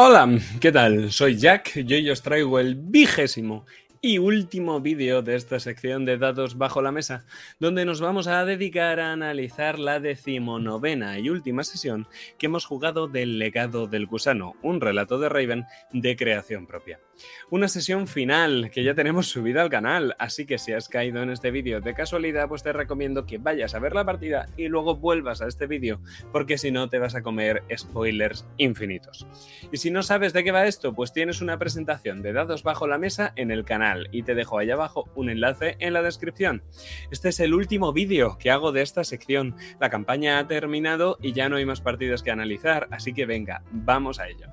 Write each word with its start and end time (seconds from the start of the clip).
Hola, 0.00 0.28
¿qué 0.60 0.70
tal? 0.70 1.10
Soy 1.10 1.36
Jack 1.36 1.72
y 1.74 1.92
hoy 1.92 2.08
os 2.08 2.22
traigo 2.22 2.60
el 2.60 2.76
vigésimo 2.76 3.66
y 4.00 4.18
último 4.18 4.80
vídeo 4.80 5.22
de 5.22 5.34
esta 5.34 5.58
sección 5.58 6.04
de 6.04 6.18
datos 6.18 6.56
bajo 6.56 6.80
la 6.80 6.92
mesa, 6.92 7.26
donde 7.58 7.84
nos 7.84 8.00
vamos 8.00 8.28
a 8.28 8.44
dedicar 8.44 9.00
a 9.00 9.10
analizar 9.10 9.80
la 9.80 9.98
decimonovena 9.98 11.18
y 11.18 11.30
última 11.30 11.64
sesión 11.64 12.06
que 12.38 12.46
hemos 12.46 12.64
jugado 12.64 13.08
del 13.08 13.40
legado 13.40 13.88
del 13.88 14.06
gusano, 14.06 14.54
un 14.62 14.80
relato 14.80 15.18
de 15.18 15.30
Raven 15.30 15.66
de 15.92 16.14
creación 16.14 16.68
propia. 16.68 17.00
Una 17.50 17.68
sesión 17.68 18.06
final 18.06 18.70
que 18.70 18.84
ya 18.84 18.94
tenemos 18.94 19.28
subida 19.28 19.62
al 19.62 19.70
canal, 19.70 20.14
así 20.18 20.46
que 20.46 20.58
si 20.58 20.72
has 20.72 20.88
caído 20.88 21.22
en 21.22 21.30
este 21.30 21.50
vídeo 21.50 21.80
de 21.80 21.94
casualidad, 21.94 22.48
pues 22.48 22.62
te 22.62 22.72
recomiendo 22.72 23.26
que 23.26 23.38
vayas 23.38 23.74
a 23.74 23.78
ver 23.78 23.94
la 23.94 24.04
partida 24.04 24.46
y 24.56 24.68
luego 24.68 24.96
vuelvas 24.96 25.42
a 25.42 25.46
este 25.46 25.66
vídeo, 25.66 26.00
porque 26.32 26.58
si 26.58 26.70
no 26.70 26.88
te 26.88 26.98
vas 26.98 27.14
a 27.14 27.22
comer 27.22 27.62
spoilers 27.76 28.46
infinitos. 28.56 29.26
Y 29.72 29.78
si 29.78 29.90
no 29.90 30.02
sabes 30.02 30.32
de 30.32 30.44
qué 30.44 30.52
va 30.52 30.66
esto, 30.66 30.94
pues 30.94 31.12
tienes 31.12 31.40
una 31.40 31.58
presentación 31.58 32.22
de 32.22 32.32
dados 32.32 32.62
bajo 32.62 32.86
la 32.86 32.98
mesa 32.98 33.32
en 33.36 33.50
el 33.50 33.64
canal 33.64 34.08
y 34.12 34.22
te 34.22 34.34
dejo 34.34 34.58
ahí 34.58 34.70
abajo 34.70 35.10
un 35.14 35.30
enlace 35.30 35.76
en 35.80 35.92
la 35.92 36.02
descripción. 36.02 36.62
Este 37.10 37.30
es 37.30 37.40
el 37.40 37.54
último 37.54 37.92
vídeo 37.92 38.38
que 38.38 38.50
hago 38.50 38.72
de 38.72 38.82
esta 38.82 39.04
sección. 39.04 39.56
La 39.80 39.90
campaña 39.90 40.38
ha 40.38 40.46
terminado 40.46 41.18
y 41.20 41.32
ya 41.32 41.48
no 41.48 41.56
hay 41.56 41.64
más 41.64 41.80
partidos 41.80 42.22
que 42.22 42.30
analizar, 42.30 42.88
así 42.90 43.12
que 43.12 43.26
venga, 43.26 43.62
vamos 43.70 44.18
a 44.20 44.28
ello. 44.28 44.48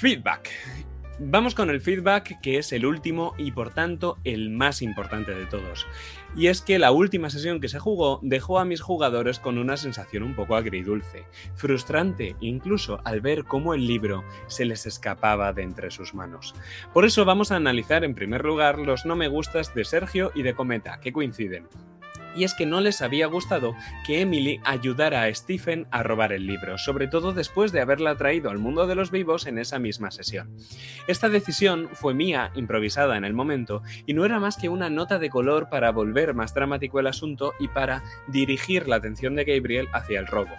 Feedback. 0.00 0.50
Vamos 1.18 1.54
con 1.54 1.70
el 1.70 1.80
feedback, 1.80 2.42
que 2.42 2.58
es 2.58 2.72
el 2.72 2.84
último 2.84 3.32
y 3.38 3.52
por 3.52 3.72
tanto 3.72 4.18
el 4.24 4.50
más 4.50 4.82
importante 4.82 5.34
de 5.34 5.46
todos. 5.46 5.86
Y 6.36 6.48
es 6.48 6.60
que 6.60 6.78
la 6.78 6.90
última 6.90 7.30
sesión 7.30 7.58
que 7.58 7.70
se 7.70 7.78
jugó 7.78 8.20
dejó 8.22 8.58
a 8.58 8.66
mis 8.66 8.82
jugadores 8.82 9.38
con 9.38 9.56
una 9.56 9.78
sensación 9.78 10.22
un 10.22 10.36
poco 10.36 10.56
agridulce, 10.56 11.24
frustrante 11.54 12.36
incluso 12.40 13.00
al 13.04 13.22
ver 13.22 13.44
cómo 13.44 13.72
el 13.72 13.86
libro 13.86 14.24
se 14.46 14.66
les 14.66 14.84
escapaba 14.84 15.54
de 15.54 15.62
entre 15.62 15.90
sus 15.90 16.12
manos. 16.12 16.54
Por 16.92 17.06
eso 17.06 17.24
vamos 17.24 17.50
a 17.50 17.56
analizar 17.56 18.04
en 18.04 18.14
primer 18.14 18.44
lugar 18.44 18.78
los 18.78 19.06
no 19.06 19.16
me 19.16 19.28
gustas 19.28 19.74
de 19.74 19.86
Sergio 19.86 20.32
y 20.34 20.42
de 20.42 20.54
Cometa, 20.54 21.00
que 21.00 21.14
coinciden 21.14 21.66
y 22.36 22.44
es 22.44 22.54
que 22.54 22.66
no 22.66 22.80
les 22.80 23.02
había 23.02 23.26
gustado 23.26 23.74
que 24.06 24.20
Emily 24.20 24.60
ayudara 24.64 25.22
a 25.22 25.34
Stephen 25.34 25.86
a 25.90 26.02
robar 26.02 26.32
el 26.32 26.46
libro, 26.46 26.78
sobre 26.78 27.08
todo 27.08 27.32
después 27.32 27.72
de 27.72 27.80
haberla 27.80 28.16
traído 28.16 28.50
al 28.50 28.58
mundo 28.58 28.86
de 28.86 28.94
los 28.94 29.10
vivos 29.10 29.46
en 29.46 29.58
esa 29.58 29.78
misma 29.78 30.10
sesión. 30.10 30.56
Esta 31.08 31.28
decisión 31.28 31.88
fue 31.92 32.14
mía, 32.14 32.50
improvisada 32.54 33.16
en 33.16 33.24
el 33.24 33.32
momento, 33.32 33.82
y 34.06 34.14
no 34.14 34.24
era 34.24 34.40
más 34.40 34.56
que 34.56 34.68
una 34.68 34.90
nota 34.90 35.18
de 35.18 35.30
color 35.30 35.68
para 35.68 35.92
volver 35.92 36.34
más 36.34 36.54
dramático 36.54 37.00
el 37.00 37.06
asunto 37.06 37.54
y 37.58 37.68
para 37.68 38.02
dirigir 38.28 38.88
la 38.88 38.96
atención 38.96 39.34
de 39.34 39.44
Gabriel 39.44 39.88
hacia 39.92 40.20
el 40.20 40.26
robo. 40.26 40.54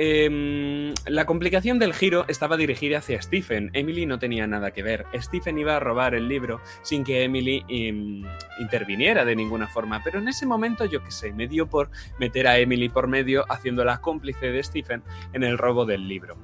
Em, 0.00 0.94
la 1.06 1.26
complicación 1.26 1.80
del 1.80 1.92
giro 1.92 2.24
estaba 2.28 2.56
dirigida 2.56 2.98
hacia 2.98 3.20
Stephen. 3.20 3.70
Emily 3.72 4.06
no 4.06 4.20
tenía 4.20 4.46
nada 4.46 4.70
que 4.70 4.84
ver. 4.84 5.06
Stephen 5.16 5.58
iba 5.58 5.76
a 5.76 5.80
robar 5.80 6.14
el 6.14 6.28
libro 6.28 6.60
sin 6.82 7.02
que 7.02 7.24
Emily 7.24 7.64
em, 7.68 8.22
interviniera 8.60 9.24
de 9.24 9.34
ninguna 9.34 9.66
forma. 9.66 10.00
Pero 10.04 10.20
en 10.20 10.28
ese 10.28 10.46
momento, 10.46 10.84
yo 10.84 11.02
qué 11.02 11.10
sé, 11.10 11.32
me 11.32 11.48
dio 11.48 11.66
por 11.66 11.90
meter 12.20 12.46
a 12.46 12.58
Emily 12.58 12.88
por 12.88 13.08
medio, 13.08 13.44
haciéndola 13.48 14.00
cómplice 14.00 14.52
de 14.52 14.62
Stephen 14.62 15.02
en 15.32 15.42
el 15.42 15.58
robo 15.58 15.84
del 15.84 16.06
libro. 16.06 16.38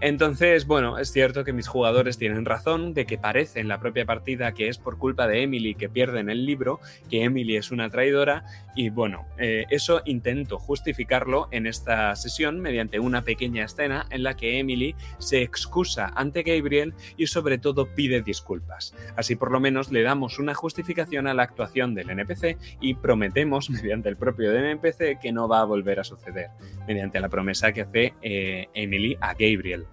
Entonces, 0.00 0.66
bueno, 0.66 0.98
es 0.98 1.10
cierto 1.10 1.42
que 1.42 1.54
mis 1.54 1.68
jugadores 1.68 2.18
tienen 2.18 2.44
razón 2.44 2.92
de 2.92 3.06
que 3.06 3.16
parece 3.16 3.60
en 3.60 3.68
la 3.68 3.80
propia 3.80 4.04
partida 4.04 4.52
que 4.52 4.68
es 4.68 4.76
por 4.76 4.98
culpa 4.98 5.26
de 5.26 5.42
Emily 5.42 5.74
que 5.74 5.88
pierden 5.88 6.28
el 6.28 6.44
libro, 6.44 6.80
que 7.08 7.24
Emily 7.24 7.56
es 7.56 7.70
una 7.70 7.88
traidora 7.88 8.44
y 8.74 8.90
bueno, 8.90 9.26
eh, 9.38 9.64
eso 9.70 10.02
intento 10.04 10.58
justificarlo 10.58 11.48
en 11.50 11.66
esta 11.66 12.14
sesión 12.14 12.60
mediante 12.60 13.00
una 13.00 13.22
pequeña 13.22 13.64
escena 13.64 14.06
en 14.10 14.22
la 14.22 14.36
que 14.36 14.58
Emily 14.58 14.94
se 15.18 15.40
excusa 15.40 16.12
ante 16.14 16.42
Gabriel 16.42 16.92
y 17.16 17.26
sobre 17.28 17.56
todo 17.56 17.94
pide 17.94 18.20
disculpas. 18.20 18.94
Así 19.16 19.34
por 19.34 19.50
lo 19.50 19.60
menos 19.60 19.90
le 19.90 20.02
damos 20.02 20.38
una 20.38 20.54
justificación 20.54 21.26
a 21.26 21.32
la 21.32 21.44
actuación 21.44 21.94
del 21.94 22.10
NPC 22.10 22.58
y 22.82 22.94
prometemos 22.94 23.70
mediante 23.76 24.10
el 24.10 24.18
propio 24.18 24.52
NPC 24.52 25.18
que 25.20 25.32
no 25.32 25.48
va 25.48 25.60
a 25.60 25.64
volver 25.64 26.00
a 26.00 26.04
suceder, 26.04 26.50
mediante 26.86 27.18
la 27.18 27.30
promesa 27.30 27.72
que 27.72 27.80
hace 27.80 28.14
eh, 28.20 28.68
Emily 28.74 29.16
a 29.22 29.32
Gabriel. 29.32 29.85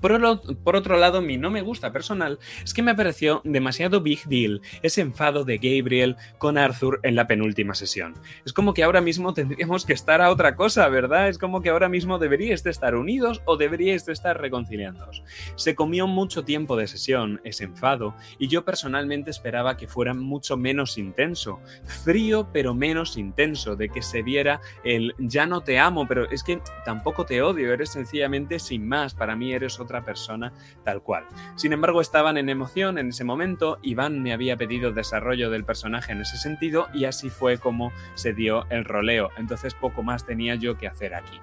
Por, 0.00 0.76
otro 0.76 0.96
lado, 0.98 1.22
mi 1.22 1.36
no 1.36 1.50
me 1.50 1.62
gusta 1.62 1.92
personal 1.92 2.38
es 2.62 2.74
que 2.74 2.82
me 2.82 2.94
pareció 2.94 3.40
demasiado 3.44 4.00
big 4.00 4.24
deal 4.26 4.60
ese 4.82 5.00
enfado 5.00 5.44
de 5.44 5.58
Gabriel 5.58 6.16
con 6.38 6.58
Arthur 6.58 7.00
en 7.02 7.14
la 7.14 7.26
penúltima 7.26 7.74
sesión. 7.74 8.14
Es 8.44 8.52
como 8.52 8.74
que 8.74 8.84
ahora 8.84 9.00
mismo 9.00 9.32
tendríamos 9.34 9.84
que 9.84 9.92
estar 9.92 10.20
a 10.20 10.30
otra 10.30 10.56
cosa, 10.56 10.88
¿verdad? 10.88 11.28
Es 11.28 11.38
como 11.38 11.62
que 11.62 11.70
ahora 11.70 11.88
mismo 11.88 12.18
deberíais 12.18 12.62
de 12.62 12.70
estar 12.70 12.94
unidos 12.94 13.42
o 13.44 13.56
deberíais 13.56 14.06
de 14.06 14.12
estar 14.12 14.40
reconciliándoos. 14.40 15.22
Se 15.56 15.74
comió 15.74 16.06
mucho 16.06 16.44
tiempo 16.44 16.76
de 16.76 16.86
sesión 16.86 17.40
ese 17.44 17.64
enfado 17.64 18.14
y 18.38 18.48
yo 18.48 18.64
personalmente 18.64 19.30
esperaba 19.30 19.76
que 19.76 19.88
fuera 19.88 20.14
mucho 20.14 20.56
menos 20.56 20.98
intenso. 20.98 21.60
Frío 21.84 22.48
pero 22.52 22.74
menos 22.74 23.16
intenso, 23.16 23.76
de 23.76 23.88
que 23.88 24.02
se 24.02 24.22
viera 24.22 24.60
el 24.84 25.14
ya 25.18 25.46
no 25.46 25.62
te 25.62 25.78
amo, 25.78 26.06
pero 26.06 26.30
es 26.30 26.42
que 26.42 26.60
tampoco 26.84 27.24
te 27.24 27.42
odio, 27.42 27.72
eres 27.72 27.90
sencillamente 27.90 28.58
sin 28.58 28.86
más, 28.86 29.14
para 29.14 29.36
mí 29.36 29.52
eres 29.52 29.78
otra 29.86 30.04
persona 30.04 30.52
tal 30.84 31.02
cual. 31.02 31.24
Sin 31.56 31.72
embargo, 31.72 32.00
estaban 32.00 32.36
en 32.36 32.48
emoción 32.48 32.98
en 32.98 33.08
ese 33.08 33.24
momento, 33.24 33.78
Iván 33.82 34.22
me 34.22 34.32
había 34.32 34.56
pedido 34.56 34.92
desarrollo 34.92 35.50
del 35.50 35.64
personaje 35.64 36.12
en 36.12 36.20
ese 36.20 36.36
sentido 36.36 36.88
y 36.92 37.06
así 37.06 37.30
fue 37.30 37.58
como 37.58 37.92
se 38.14 38.34
dio 38.34 38.66
el 38.70 38.84
roleo, 38.84 39.30
entonces 39.38 39.74
poco 39.74 40.02
más 40.02 40.26
tenía 40.26 40.54
yo 40.54 40.76
que 40.76 40.86
hacer 40.86 41.14
aquí. 41.14 41.40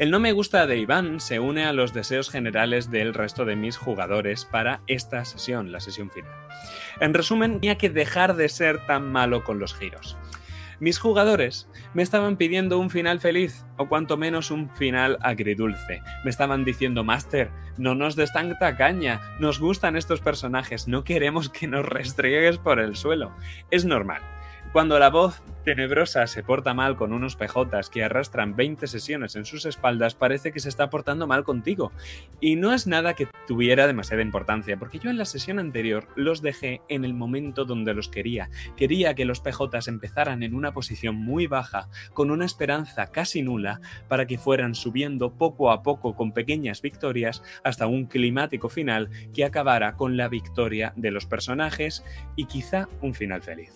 El 0.00 0.10
no 0.10 0.18
me 0.18 0.32
gusta 0.32 0.66
de 0.66 0.78
Iván 0.78 1.20
se 1.20 1.40
une 1.40 1.66
a 1.66 1.74
los 1.74 1.92
deseos 1.92 2.30
generales 2.30 2.90
del 2.90 3.12
resto 3.12 3.44
de 3.44 3.54
mis 3.54 3.76
jugadores 3.76 4.46
para 4.46 4.80
esta 4.86 5.26
sesión, 5.26 5.72
la 5.72 5.80
sesión 5.80 6.10
final. 6.10 6.32
En 7.00 7.12
resumen, 7.12 7.60
tenía 7.60 7.76
que 7.76 7.90
dejar 7.90 8.34
de 8.34 8.48
ser 8.48 8.86
tan 8.86 9.12
malo 9.12 9.44
con 9.44 9.58
los 9.58 9.74
giros. 9.74 10.16
Mis 10.80 10.98
jugadores 10.98 11.68
me 11.92 12.02
estaban 12.02 12.38
pidiendo 12.38 12.78
un 12.78 12.88
final 12.88 13.20
feliz, 13.20 13.66
o 13.76 13.86
cuanto 13.86 14.16
menos 14.16 14.50
un 14.50 14.70
final 14.70 15.18
agridulce. 15.20 16.02
Me 16.24 16.30
estaban 16.30 16.64
diciendo, 16.64 17.04
Master, 17.04 17.50
no 17.76 17.94
nos 17.94 18.16
des 18.16 18.32
tanta 18.32 18.78
caña, 18.78 19.20
nos 19.38 19.60
gustan 19.60 19.94
estos 19.94 20.22
personajes, 20.22 20.88
no 20.88 21.04
queremos 21.04 21.50
que 21.50 21.66
nos 21.66 21.84
restregues 21.84 22.56
por 22.56 22.80
el 22.80 22.96
suelo. 22.96 23.30
Es 23.70 23.84
normal. 23.84 24.22
Cuando 24.72 24.98
la 24.98 25.10
voz 25.10 25.42
tenebrosa 25.64 26.26
se 26.26 26.42
porta 26.42 26.74
mal 26.74 26.96
con 26.96 27.12
unos 27.12 27.36
pejotas 27.36 27.90
que 27.90 28.02
arrastran 28.02 28.56
20 28.56 28.86
sesiones 28.86 29.36
en 29.36 29.44
sus 29.44 29.66
espaldas, 29.66 30.14
parece 30.14 30.52
que 30.52 30.60
se 30.60 30.68
está 30.68 30.90
portando 30.90 31.26
mal 31.26 31.44
contigo. 31.44 31.92
Y 32.40 32.56
no 32.56 32.72
es 32.72 32.86
nada 32.86 33.14
que 33.14 33.28
tuviera 33.46 33.86
demasiada 33.86 34.22
importancia, 34.22 34.78
porque 34.78 34.98
yo 34.98 35.10
en 35.10 35.18
la 35.18 35.24
sesión 35.24 35.58
anterior 35.58 36.08
los 36.16 36.42
dejé 36.42 36.80
en 36.88 37.04
el 37.04 37.14
momento 37.14 37.64
donde 37.64 37.94
los 37.94 38.08
quería. 38.08 38.50
Quería 38.76 39.14
que 39.14 39.24
los 39.24 39.40
pejotas 39.40 39.88
empezaran 39.88 40.42
en 40.42 40.54
una 40.54 40.72
posición 40.72 41.16
muy 41.16 41.46
baja, 41.46 41.88
con 42.14 42.30
una 42.30 42.46
esperanza 42.46 43.10
casi 43.10 43.42
nula, 43.42 43.80
para 44.08 44.26
que 44.26 44.38
fueran 44.38 44.74
subiendo 44.74 45.34
poco 45.34 45.70
a 45.70 45.82
poco 45.82 46.14
con 46.14 46.32
pequeñas 46.32 46.82
victorias 46.82 47.42
hasta 47.64 47.86
un 47.86 48.06
climático 48.06 48.68
final 48.68 49.10
que 49.34 49.44
acabara 49.44 49.96
con 49.96 50.16
la 50.16 50.28
victoria 50.28 50.92
de 50.96 51.10
los 51.10 51.26
personajes 51.26 52.04
y 52.36 52.46
quizá 52.46 52.88
un 53.00 53.14
final 53.14 53.42
feliz. 53.42 53.74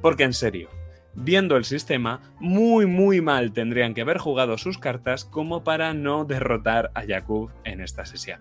Porque 0.00 0.24
en 0.24 0.32
serio, 0.32 0.68
viendo 1.14 1.56
el 1.56 1.64
sistema, 1.64 2.20
muy 2.38 2.86
muy 2.86 3.20
mal 3.20 3.52
tendrían 3.52 3.94
que 3.94 4.02
haber 4.02 4.18
jugado 4.18 4.58
sus 4.58 4.78
cartas 4.78 5.24
como 5.24 5.64
para 5.64 5.94
no 5.94 6.24
derrotar 6.24 6.90
a 6.94 7.04
Yakub 7.04 7.50
en 7.64 7.80
esta 7.80 8.04
sesión. 8.04 8.40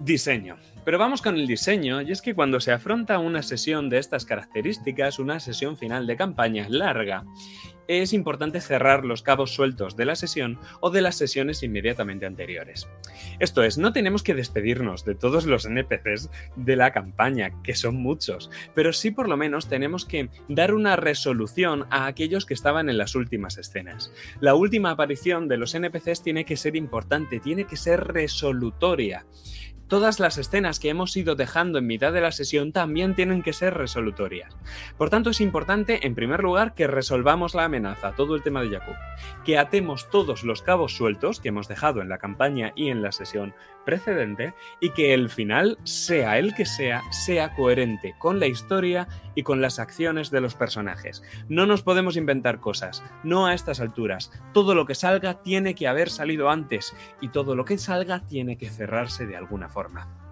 Diseño. 0.00 0.56
Pero 0.86 1.00
vamos 1.00 1.20
con 1.20 1.34
el 1.34 1.48
diseño, 1.48 2.00
y 2.00 2.12
es 2.12 2.22
que 2.22 2.36
cuando 2.36 2.60
se 2.60 2.70
afronta 2.70 3.18
una 3.18 3.42
sesión 3.42 3.90
de 3.90 3.98
estas 3.98 4.24
características, 4.24 5.18
una 5.18 5.40
sesión 5.40 5.76
final 5.76 6.06
de 6.06 6.16
campaña 6.16 6.68
larga, 6.68 7.24
es 7.88 8.12
importante 8.12 8.60
cerrar 8.60 9.04
los 9.04 9.22
cabos 9.22 9.52
sueltos 9.52 9.96
de 9.96 10.04
la 10.04 10.14
sesión 10.14 10.60
o 10.80 10.90
de 10.90 11.00
las 11.00 11.16
sesiones 11.16 11.64
inmediatamente 11.64 12.24
anteriores. 12.24 12.88
Esto 13.40 13.64
es, 13.64 13.78
no 13.78 13.92
tenemos 13.92 14.22
que 14.22 14.34
despedirnos 14.34 15.04
de 15.04 15.16
todos 15.16 15.44
los 15.44 15.66
NPCs 15.66 16.30
de 16.54 16.76
la 16.76 16.92
campaña, 16.92 17.50
que 17.64 17.74
son 17.74 17.96
muchos, 17.96 18.48
pero 18.72 18.92
sí 18.92 19.10
por 19.10 19.28
lo 19.28 19.36
menos 19.36 19.68
tenemos 19.68 20.04
que 20.04 20.30
dar 20.48 20.72
una 20.72 20.94
resolución 20.94 21.86
a 21.90 22.06
aquellos 22.06 22.46
que 22.46 22.54
estaban 22.54 22.88
en 22.88 22.98
las 22.98 23.16
últimas 23.16 23.58
escenas. 23.58 24.12
La 24.38 24.54
última 24.54 24.92
aparición 24.92 25.48
de 25.48 25.56
los 25.56 25.74
NPCs 25.74 26.22
tiene 26.22 26.44
que 26.44 26.56
ser 26.56 26.76
importante, 26.76 27.40
tiene 27.40 27.64
que 27.64 27.76
ser 27.76 28.04
resolutoria 28.04 29.26
todas 29.88 30.20
las 30.20 30.38
escenas 30.38 30.78
que 30.78 30.88
hemos 30.88 31.16
ido 31.16 31.34
dejando 31.34 31.78
en 31.78 31.86
mitad 31.86 32.12
de 32.12 32.20
la 32.20 32.32
sesión 32.32 32.72
también 32.72 33.14
tienen 33.14 33.42
que 33.42 33.52
ser 33.52 33.74
resolutorias. 33.74 34.56
Por 34.96 35.10
tanto, 35.10 35.30
es 35.30 35.40
importante, 35.40 36.06
en 36.06 36.14
primer 36.14 36.42
lugar, 36.42 36.74
que 36.74 36.86
resolvamos 36.86 37.54
la 37.54 37.64
amenaza, 37.64 38.12
todo 38.12 38.34
el 38.34 38.42
tema 38.42 38.62
de 38.62 38.70
Jakub, 38.70 38.96
que 39.44 39.58
atemos 39.58 40.10
todos 40.10 40.44
los 40.44 40.62
cabos 40.62 40.96
sueltos 40.96 41.40
que 41.40 41.48
hemos 41.48 41.68
dejado 41.68 42.02
en 42.02 42.08
la 42.08 42.18
campaña 42.18 42.72
y 42.76 42.90
en 42.90 43.02
la 43.02 43.12
sesión 43.12 43.54
precedente 43.86 44.52
y 44.80 44.90
que 44.90 45.14
el 45.14 45.30
final, 45.30 45.78
sea 45.84 46.38
el 46.38 46.54
que 46.54 46.66
sea, 46.66 47.02
sea 47.10 47.54
coherente 47.54 48.14
con 48.18 48.38
la 48.38 48.46
historia 48.46 49.08
y 49.34 49.42
con 49.42 49.62
las 49.62 49.78
acciones 49.78 50.30
de 50.30 50.42
los 50.42 50.54
personajes. 50.54 51.22
No 51.48 51.64
nos 51.64 51.82
podemos 51.82 52.18
inventar 52.18 52.60
cosas, 52.60 53.02
no 53.24 53.46
a 53.46 53.54
estas 53.54 53.80
alturas. 53.80 54.30
Todo 54.52 54.74
lo 54.74 54.84
que 54.84 54.94
salga 54.94 55.40
tiene 55.40 55.74
que 55.74 55.88
haber 55.88 56.10
salido 56.10 56.50
antes 56.50 56.94
y 57.22 57.28
todo 57.28 57.56
lo 57.56 57.64
que 57.64 57.78
salga 57.78 58.26
tiene 58.26 58.58
que 58.58 58.68
cerrarse 58.68 59.24
de 59.24 59.36
alguna 59.36 59.70
forma. 59.70 60.25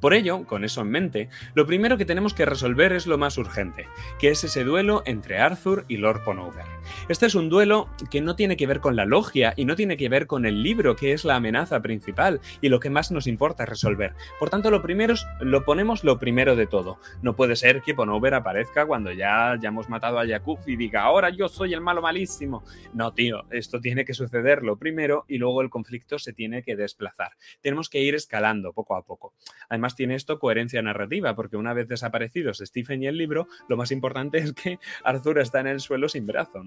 Por 0.00 0.14
ello, 0.14 0.44
con 0.44 0.64
eso 0.64 0.82
en 0.82 0.90
mente, 0.90 1.28
lo 1.54 1.66
primero 1.66 1.98
que 1.98 2.04
tenemos 2.04 2.34
que 2.34 2.46
resolver 2.46 2.92
es 2.92 3.06
lo 3.06 3.18
más 3.18 3.36
urgente, 3.36 3.86
que 4.18 4.28
es 4.28 4.44
ese 4.44 4.64
duelo 4.64 5.02
entre 5.06 5.38
Arthur 5.38 5.84
y 5.88 5.96
Lord 5.96 6.22
Ponover. 6.24 6.64
Este 7.08 7.26
es 7.26 7.34
un 7.34 7.48
duelo 7.48 7.88
que 8.10 8.20
no 8.20 8.36
tiene 8.36 8.56
que 8.56 8.66
ver 8.66 8.80
con 8.80 8.96
la 8.96 9.04
logia 9.04 9.54
y 9.56 9.64
no 9.64 9.76
tiene 9.76 9.96
que 9.96 10.08
ver 10.08 10.26
con 10.26 10.46
el 10.46 10.62
libro, 10.62 10.96
que 10.96 11.12
es 11.12 11.24
la 11.24 11.36
amenaza 11.36 11.80
principal 11.80 12.40
y 12.60 12.68
lo 12.68 12.80
que 12.80 12.90
más 12.90 13.10
nos 13.10 13.26
importa 13.26 13.66
resolver. 13.66 14.14
Por 14.38 14.50
tanto, 14.50 14.70
lo 14.70 14.82
primero 14.82 15.14
es, 15.14 15.26
lo 15.40 15.64
ponemos 15.64 16.04
lo 16.04 16.18
primero 16.18 16.54
de 16.54 16.66
todo. 16.66 16.98
No 17.22 17.34
puede 17.34 17.56
ser 17.56 17.82
que 17.82 17.94
Ponover 17.94 18.34
aparezca 18.34 18.86
cuando 18.86 19.12
ya 19.12 19.52
hayamos 19.52 19.88
matado 19.88 20.18
a 20.18 20.24
Yakub 20.24 20.60
y 20.66 20.76
diga, 20.76 21.02
ahora 21.02 21.30
yo 21.30 21.48
soy 21.48 21.74
el 21.74 21.80
malo 21.80 22.02
malísimo. 22.02 22.62
No, 22.92 23.12
tío, 23.12 23.44
esto 23.50 23.80
tiene 23.80 24.04
que 24.04 24.14
suceder 24.14 24.62
lo 24.62 24.76
primero 24.76 25.24
y 25.28 25.38
luego 25.38 25.62
el 25.62 25.70
conflicto 25.70 26.18
se 26.18 26.32
tiene 26.32 26.62
que 26.62 26.76
desplazar. 26.76 27.32
Tenemos 27.60 27.88
que 27.88 28.00
ir 28.00 28.14
escalando 28.14 28.72
poco 28.72 28.96
a 28.96 29.02
poco. 29.02 29.34
Además, 29.68 29.87
tiene 29.94 30.14
esto 30.14 30.38
coherencia 30.38 30.82
narrativa, 30.82 31.34
porque 31.34 31.56
una 31.56 31.74
vez 31.74 31.88
desaparecidos 31.88 32.58
Stephen 32.58 33.02
y 33.02 33.06
el 33.06 33.18
libro, 33.18 33.48
lo 33.68 33.76
más 33.76 33.90
importante 33.90 34.38
es 34.38 34.52
que 34.52 34.78
Arthur 35.04 35.38
está 35.38 35.60
en 35.60 35.68
el 35.68 35.80
suelo 35.80 36.08
sin 36.08 36.26
brazo. 36.26 36.62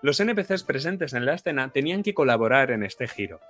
Los 0.00 0.20
NPCs 0.20 0.64
presentes 0.64 1.12
en 1.12 1.24
la 1.24 1.34
escena 1.34 1.70
tenían 1.70 2.02
que 2.02 2.14
colaborar 2.14 2.70
en 2.70 2.82
este 2.82 3.08
giro, 3.08 3.40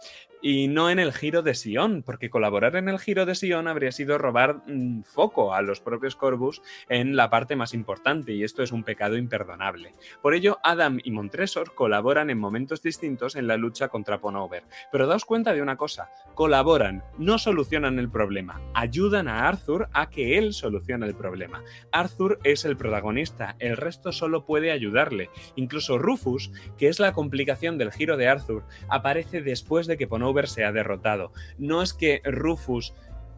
y 0.40 0.68
no 0.68 0.90
en 0.90 0.98
el 0.98 1.12
giro 1.12 1.42
de 1.42 1.54
Sion, 1.54 2.02
porque 2.02 2.30
colaborar 2.30 2.76
en 2.76 2.88
el 2.88 2.98
giro 2.98 3.26
de 3.26 3.34
Sion 3.34 3.68
habría 3.68 3.92
sido 3.92 4.18
robar 4.18 4.62
mm, 4.66 5.02
foco 5.02 5.54
a 5.54 5.62
los 5.62 5.80
propios 5.80 6.16
Corvus 6.16 6.62
en 6.88 7.16
la 7.16 7.30
parte 7.30 7.56
más 7.56 7.74
importante, 7.74 8.32
y 8.32 8.44
esto 8.44 8.62
es 8.62 8.72
un 8.72 8.84
pecado 8.84 9.16
imperdonable. 9.16 9.94
Por 10.20 10.34
ello, 10.34 10.58
Adam 10.62 10.98
y 11.02 11.10
Montresor 11.10 11.74
colaboran 11.74 12.30
en 12.30 12.38
momentos 12.38 12.82
distintos 12.82 13.36
en 13.36 13.46
la 13.46 13.56
lucha 13.56 13.88
contra 13.88 14.20
Ponover. 14.20 14.64
Pero 14.90 15.06
daos 15.06 15.24
cuenta 15.24 15.52
de 15.52 15.62
una 15.62 15.76
cosa, 15.76 16.10
colaboran, 16.34 17.02
no 17.18 17.38
solucionan 17.38 17.98
el 17.98 18.10
problema, 18.10 18.60
a 19.26 19.48
Arthur 19.48 19.88
a 19.92 20.10
que 20.10 20.36
él 20.38 20.52
solucione 20.52 21.06
el 21.06 21.14
problema. 21.14 21.62
Arthur 21.92 22.38
es 22.44 22.64
el 22.64 22.76
protagonista, 22.76 23.56
el 23.58 23.76
resto 23.76 24.12
solo 24.12 24.44
puede 24.44 24.70
ayudarle. 24.70 25.30
Incluso 25.56 25.98
Rufus, 25.98 26.52
que 26.76 26.88
es 26.88 27.00
la 27.00 27.12
complicación 27.12 27.78
del 27.78 27.90
giro 27.90 28.16
de 28.16 28.28
Arthur, 28.28 28.64
aparece 28.88 29.40
después 29.40 29.86
de 29.86 29.96
que 29.96 30.06
Ponover 30.06 30.46
sea 30.46 30.72
derrotado. 30.72 31.32
No 31.58 31.80
es 31.82 31.94
que 31.94 32.20
Rufus 32.24 32.92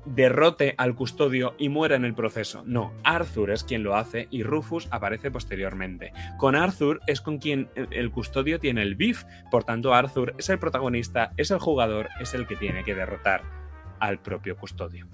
derrote 0.06 0.74
al 0.76 0.94
custodio 0.94 1.54
y 1.56 1.68
muera 1.68 1.96
en 1.96 2.04
el 2.04 2.14
proceso. 2.14 2.62
No, 2.66 2.92
Arthur 3.04 3.50
es 3.50 3.64
quien 3.64 3.84
lo 3.84 3.96
hace 3.96 4.26
y 4.30 4.42
Rufus 4.42 4.88
aparece 4.90 5.30
posteriormente. 5.30 6.12
Con 6.36 6.56
Arthur 6.56 7.00
es 7.06 7.20
con 7.20 7.38
quien 7.38 7.70
el 7.74 8.10
custodio 8.10 8.58
tiene 8.58 8.82
el 8.82 8.96
beef, 8.96 9.24
por 9.50 9.64
tanto 9.64 9.94
Arthur 9.94 10.34
es 10.36 10.48
el 10.48 10.58
protagonista, 10.58 11.30
es 11.36 11.50
el 11.50 11.58
jugador, 11.58 12.08
es 12.20 12.34
el 12.34 12.46
que 12.46 12.56
tiene 12.56 12.84
que 12.84 12.94
derrotar 12.94 13.42
al 14.00 14.20
propio 14.20 14.56
custodio. 14.56 15.06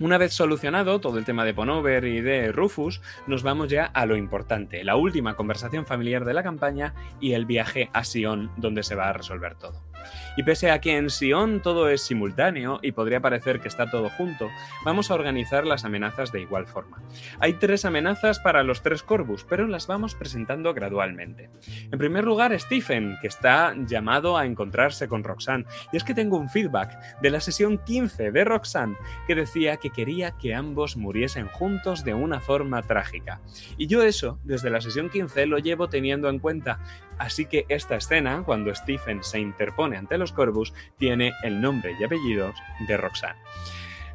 Una 0.00 0.16
vez 0.16 0.32
solucionado 0.32 0.98
todo 0.98 1.18
el 1.18 1.26
tema 1.26 1.44
de 1.44 1.52
Ponover 1.52 2.06
y 2.06 2.22
de 2.22 2.52
Rufus, 2.52 3.02
nos 3.26 3.42
vamos 3.42 3.68
ya 3.68 3.84
a 3.84 4.06
lo 4.06 4.16
importante, 4.16 4.82
la 4.82 4.96
última 4.96 5.36
conversación 5.36 5.84
familiar 5.84 6.24
de 6.24 6.32
la 6.32 6.42
campaña 6.42 6.94
y 7.20 7.34
el 7.34 7.44
viaje 7.44 7.90
a 7.92 8.02
Sion 8.02 8.50
donde 8.56 8.82
se 8.82 8.94
va 8.94 9.10
a 9.10 9.12
resolver 9.12 9.56
todo. 9.56 9.89
Y 10.36 10.42
pese 10.42 10.70
a 10.70 10.80
que 10.80 10.96
en 10.96 11.10
Sion 11.10 11.60
todo 11.60 11.88
es 11.88 12.02
simultáneo 12.02 12.78
y 12.82 12.92
podría 12.92 13.20
parecer 13.20 13.60
que 13.60 13.68
está 13.68 13.90
todo 13.90 14.10
junto, 14.10 14.48
vamos 14.84 15.10
a 15.10 15.14
organizar 15.14 15.66
las 15.66 15.84
amenazas 15.84 16.32
de 16.32 16.40
igual 16.40 16.66
forma. 16.66 17.02
Hay 17.38 17.54
tres 17.54 17.84
amenazas 17.84 18.38
para 18.38 18.62
los 18.62 18.82
tres 18.82 19.02
Corvus, 19.02 19.44
pero 19.44 19.66
las 19.66 19.86
vamos 19.86 20.14
presentando 20.14 20.72
gradualmente. 20.74 21.50
En 21.90 21.98
primer 21.98 22.24
lugar, 22.24 22.58
Stephen, 22.58 23.16
que 23.20 23.28
está 23.28 23.74
llamado 23.86 24.36
a 24.36 24.46
encontrarse 24.46 25.08
con 25.08 25.24
Roxanne. 25.24 25.66
Y 25.92 25.96
es 25.96 26.04
que 26.04 26.14
tengo 26.14 26.36
un 26.36 26.48
feedback 26.48 27.20
de 27.20 27.30
la 27.30 27.40
sesión 27.40 27.78
15 27.78 28.30
de 28.30 28.44
Roxanne 28.44 28.96
que 29.26 29.34
decía 29.34 29.76
que 29.76 29.90
quería 29.90 30.32
que 30.32 30.54
ambos 30.54 30.96
muriesen 30.96 31.48
juntos 31.48 32.04
de 32.04 32.14
una 32.14 32.40
forma 32.40 32.82
trágica. 32.82 33.40
Y 33.76 33.86
yo 33.86 34.02
eso, 34.02 34.38
desde 34.44 34.70
la 34.70 34.80
sesión 34.80 35.10
15, 35.10 35.46
lo 35.46 35.58
llevo 35.58 35.88
teniendo 35.88 36.28
en 36.28 36.38
cuenta. 36.38 36.80
Así 37.20 37.44
que 37.44 37.66
esta 37.68 37.96
escena, 37.96 38.42
cuando 38.46 38.74
Stephen 38.74 39.22
se 39.22 39.38
interpone 39.38 39.98
ante 39.98 40.16
los 40.16 40.32
Corvus, 40.32 40.72
tiene 40.96 41.32
el 41.42 41.60
nombre 41.60 41.94
y 42.00 42.02
apellidos 42.02 42.56
de 42.88 42.96
Roxanne. 42.96 43.38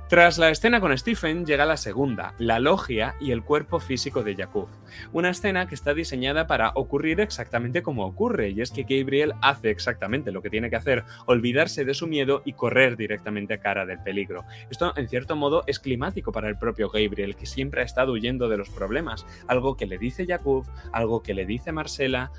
Tras 0.07 0.37
la 0.37 0.51
escena 0.51 0.81
con 0.81 0.95
Stephen 0.95 1.47
llega 1.47 1.65
la 1.65 1.77
segunda, 1.77 2.35
la 2.37 2.59
logia 2.59 3.15
y 3.19 3.31
el 3.31 3.43
cuerpo 3.43 3.79
físico 3.79 4.21
de 4.21 4.35
Jakub. 4.35 4.67
Una 5.13 5.31
escena 5.31 5.67
que 5.67 5.73
está 5.73 5.95
diseñada 5.95 6.45
para 6.45 6.71
ocurrir 6.75 7.19
exactamente 7.21 7.81
como 7.81 8.05
ocurre, 8.05 8.49
y 8.49 8.61
es 8.61 8.69
que 8.69 8.83
Gabriel 8.83 9.33
hace 9.41 9.71
exactamente 9.71 10.31
lo 10.31 10.43
que 10.43 10.51
tiene 10.51 10.69
que 10.69 10.75
hacer, 10.75 11.05
olvidarse 11.25 11.85
de 11.85 11.95
su 11.95 12.05
miedo 12.05 12.43
y 12.45 12.53
correr 12.53 12.97
directamente 12.97 13.55
a 13.55 13.59
cara 13.59 13.87
del 13.87 13.99
peligro. 14.03 14.45
Esto, 14.69 14.93
en 14.95 15.09
cierto 15.09 15.35
modo, 15.35 15.63
es 15.65 15.79
climático 15.79 16.31
para 16.31 16.49
el 16.49 16.57
propio 16.59 16.89
Gabriel, 16.89 17.35
que 17.35 17.47
siempre 17.47 17.81
ha 17.81 17.85
estado 17.85 18.13
huyendo 18.13 18.47
de 18.47 18.57
los 18.57 18.69
problemas, 18.69 19.25
algo 19.47 19.75
que 19.75 19.87
le 19.87 19.97
dice 19.97 20.27
Jakub, 20.27 20.67
algo 20.91 21.23
que 21.23 21.33
le 21.33 21.47
dice 21.47 21.71
Marcela, 21.71 22.31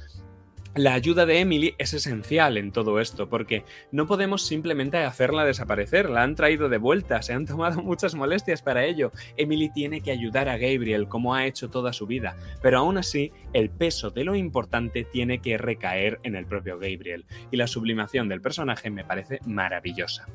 la 0.77 0.93
ayuda 0.93 1.25
de 1.25 1.41
Emily 1.41 1.75
es 1.79 1.95
esencial 1.95 2.59
en 2.59 2.71
todo 2.71 3.01
esto, 3.01 3.29
porque 3.29 3.65
no 3.93 4.07
podemos 4.07 4.47
simplemente 4.47 4.99
hacerla 4.99 5.45
desaparecer, 5.45 6.11
la 6.11 6.23
han 6.23 6.35
traído 6.35 6.69
de 6.69 6.77
vuelta, 6.77 7.23
se 7.23 7.33
han 7.33 7.47
tomado 7.47 7.83
muchas 7.83 8.15
molestias 8.15 8.63
para 8.63 8.85
ello. 8.85 9.11
Emily 9.37 9.71
tiene 9.71 10.03
que 10.03 10.11
ayudar 10.11 10.49
a 10.49 10.59
Gabriel 10.59 11.09
como 11.09 11.35
ha 11.35 11.47
hecho 11.47 11.71
toda 11.71 11.93
su 11.93 12.07
vida, 12.07 12.37
pero 12.61 12.79
aún 12.79 12.99
así 12.99 13.33
el 13.55 13.71
peso 13.71 14.11
de 14.11 14.25
lo 14.25 14.35
importante 14.35 15.05
tiene 15.05 15.41
que 15.41 15.57
recaer 15.57 16.19
en 16.23 16.37
el 16.37 16.47
propio 16.47 16.79
Gabriel, 16.79 17.25
y 17.51 17.57
la 17.57 17.67
sublimación 17.67 18.29
del 18.29 18.43
personaje 18.43 18.91
me 18.91 19.05
parece 19.05 19.41
maravillosa. 19.47 20.27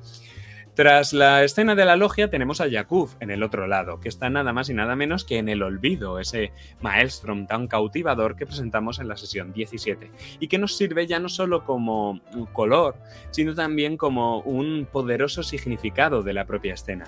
Tras 0.73 1.12
la 1.12 1.44
escena 1.44 1.75
de 1.75 1.83
la 1.83 1.97
logia 1.97 2.29
tenemos 2.29 2.62
a 2.62 2.68
Yakub 2.68 3.09
en 3.19 3.29
el 3.29 3.44
otro 3.44 3.68
lado, 3.68 4.00
que 4.00 4.07
está 4.07 4.29
nada 4.29 4.53
más 4.53 4.69
y 4.69 4.73
nada 4.73 4.95
menos 4.95 5.25
que 5.25 5.38
en 5.38 5.50
el 5.50 5.63
olvido, 5.63 6.18
ese 6.18 6.53
maelstrom 6.79 7.45
tan 7.45 7.68
cautivador 7.68 8.38
que 8.38 8.45
presentamos 8.45 9.00
en 9.00 9.09
la 9.09 9.18
sesión 9.18 9.51
17, 9.51 10.12
y 10.39 10.47
que 10.47 10.57
nos 10.57 10.77
sirve 10.77 11.07
ya 11.07 11.19
no 11.19 11.27
solo 11.27 11.65
como 11.65 12.21
color, 12.53 12.95
sino 13.31 13.53
también 13.53 13.97
como 13.97 14.39
un 14.39 14.88
poderoso 14.89 15.44
significado 15.44 16.23
de 16.23 16.33
la 16.33 16.45
propia 16.45 16.74
escena 16.74 17.06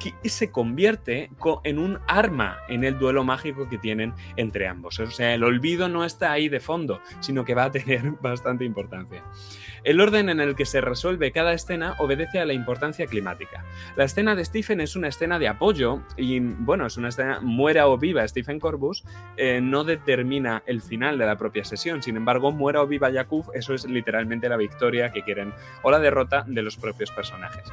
que 0.00 0.28
se 0.28 0.50
convierte 0.50 1.30
en 1.64 1.78
un 1.78 1.98
arma 2.08 2.58
en 2.68 2.82
el 2.82 2.98
duelo 2.98 3.22
mágico 3.22 3.68
que 3.68 3.78
tienen 3.78 4.14
entre 4.36 4.66
ambos. 4.66 4.98
O 4.98 5.06
sea, 5.10 5.34
el 5.34 5.44
olvido 5.44 5.88
no 5.88 6.04
está 6.04 6.32
ahí 6.32 6.48
de 6.48 6.58
fondo, 6.58 7.00
sino 7.20 7.44
que 7.44 7.54
va 7.54 7.64
a 7.64 7.70
tener 7.70 8.02
bastante 8.20 8.64
importancia. 8.64 9.22
El 9.84 10.00
orden 10.00 10.28
en 10.28 10.40
el 10.40 10.56
que 10.56 10.66
se 10.66 10.80
resuelve 10.80 11.32
cada 11.32 11.52
escena 11.52 11.94
obedece 11.98 12.38
a 12.38 12.44
la 12.44 12.52
importancia 12.52 13.06
climática. 13.06 13.64
La 13.96 14.04
escena 14.04 14.34
de 14.34 14.44
Stephen 14.44 14.80
es 14.80 14.96
una 14.96 15.08
escena 15.08 15.38
de 15.38 15.48
apoyo 15.48 16.02
y, 16.16 16.40
bueno, 16.40 16.86
es 16.86 16.96
una 16.96 17.08
escena 17.08 17.40
muera 17.40 17.88
o 17.88 17.96
viva 17.96 18.26
Stephen 18.26 18.60
Corbus, 18.60 19.04
eh, 19.36 19.60
no 19.62 19.84
determina 19.84 20.62
el 20.66 20.82
final 20.82 21.18
de 21.18 21.26
la 21.26 21.36
propia 21.36 21.64
sesión. 21.64 22.02
Sin 22.02 22.16
embargo, 22.16 22.52
muera 22.52 22.82
o 22.82 22.86
viva 22.86 23.10
Yakub, 23.10 23.50
eso 23.54 23.74
es 23.74 23.84
literalmente 23.84 24.48
la 24.48 24.56
victoria 24.56 25.12
que 25.12 25.22
quieren 25.22 25.52
o 25.82 25.90
la 25.90 25.98
derrota 25.98 26.44
de 26.46 26.62
los 26.62 26.76
propios 26.76 27.10
personajes. 27.10 27.70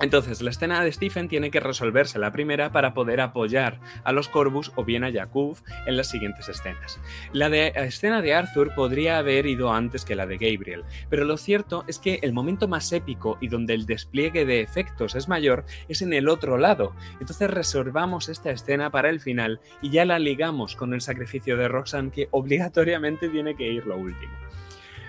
Entonces, 0.00 0.42
la 0.42 0.50
escena 0.50 0.82
de 0.84 0.92
Stephen 0.92 1.28
tiene 1.28 1.50
que 1.50 1.60
resolverse 1.60 2.18
la 2.18 2.32
primera 2.32 2.70
para 2.70 2.94
poder 2.94 3.20
apoyar 3.20 3.80
a 4.04 4.12
los 4.12 4.28
Corvus 4.28 4.72
o 4.76 4.84
bien 4.84 5.04
a 5.04 5.12
Jakub 5.12 5.58
en 5.86 5.96
las 5.96 6.08
siguientes 6.08 6.48
escenas. 6.48 7.00
La, 7.32 7.50
de, 7.50 7.72
escena 7.74 8.22
de 8.22 8.34
Arthur 8.34 8.74
podría 8.74 9.18
haber 9.18 9.46
ido 9.46 9.72
antes 9.72 10.04
que 10.04 10.14
la 10.14 10.26
de 10.26 10.36
Gabriel, 10.36 10.84
pero 11.10 11.24
lo 11.24 11.36
cierto 11.36 11.84
es 11.88 11.98
que 11.98 12.20
el 12.22 12.32
momento 12.32 12.68
más 12.68 12.92
épico 12.92 13.38
y 13.40 13.48
donde 13.48 13.74
el 13.74 13.86
despliegue 13.86 14.44
de 14.44 14.60
efectos 14.60 15.14
es 15.14 15.28
mayor 15.28 15.64
es 15.88 16.02
en 16.02 16.12
el 16.12 16.28
otro 16.28 16.58
lado. 16.58 16.94
Entonces 17.20 17.50
reservamos 17.50 18.28
esta 18.28 18.50
escena 18.50 18.90
para 18.90 19.10
el 19.10 19.20
final 19.20 19.60
y 19.82 19.90
ya 19.90 20.04
la 20.04 20.18
ligamos 20.18 20.76
con 20.76 20.94
el 20.94 21.00
sacrificio 21.00 21.56
de 21.56 21.68
Roxanne 21.68 22.10
que 22.10 22.28
obligatoriamente 22.30 23.28
tiene 23.28 23.56
que 23.56 23.70
ir 23.70 23.86
lo 23.86 23.96
último. 23.96 24.32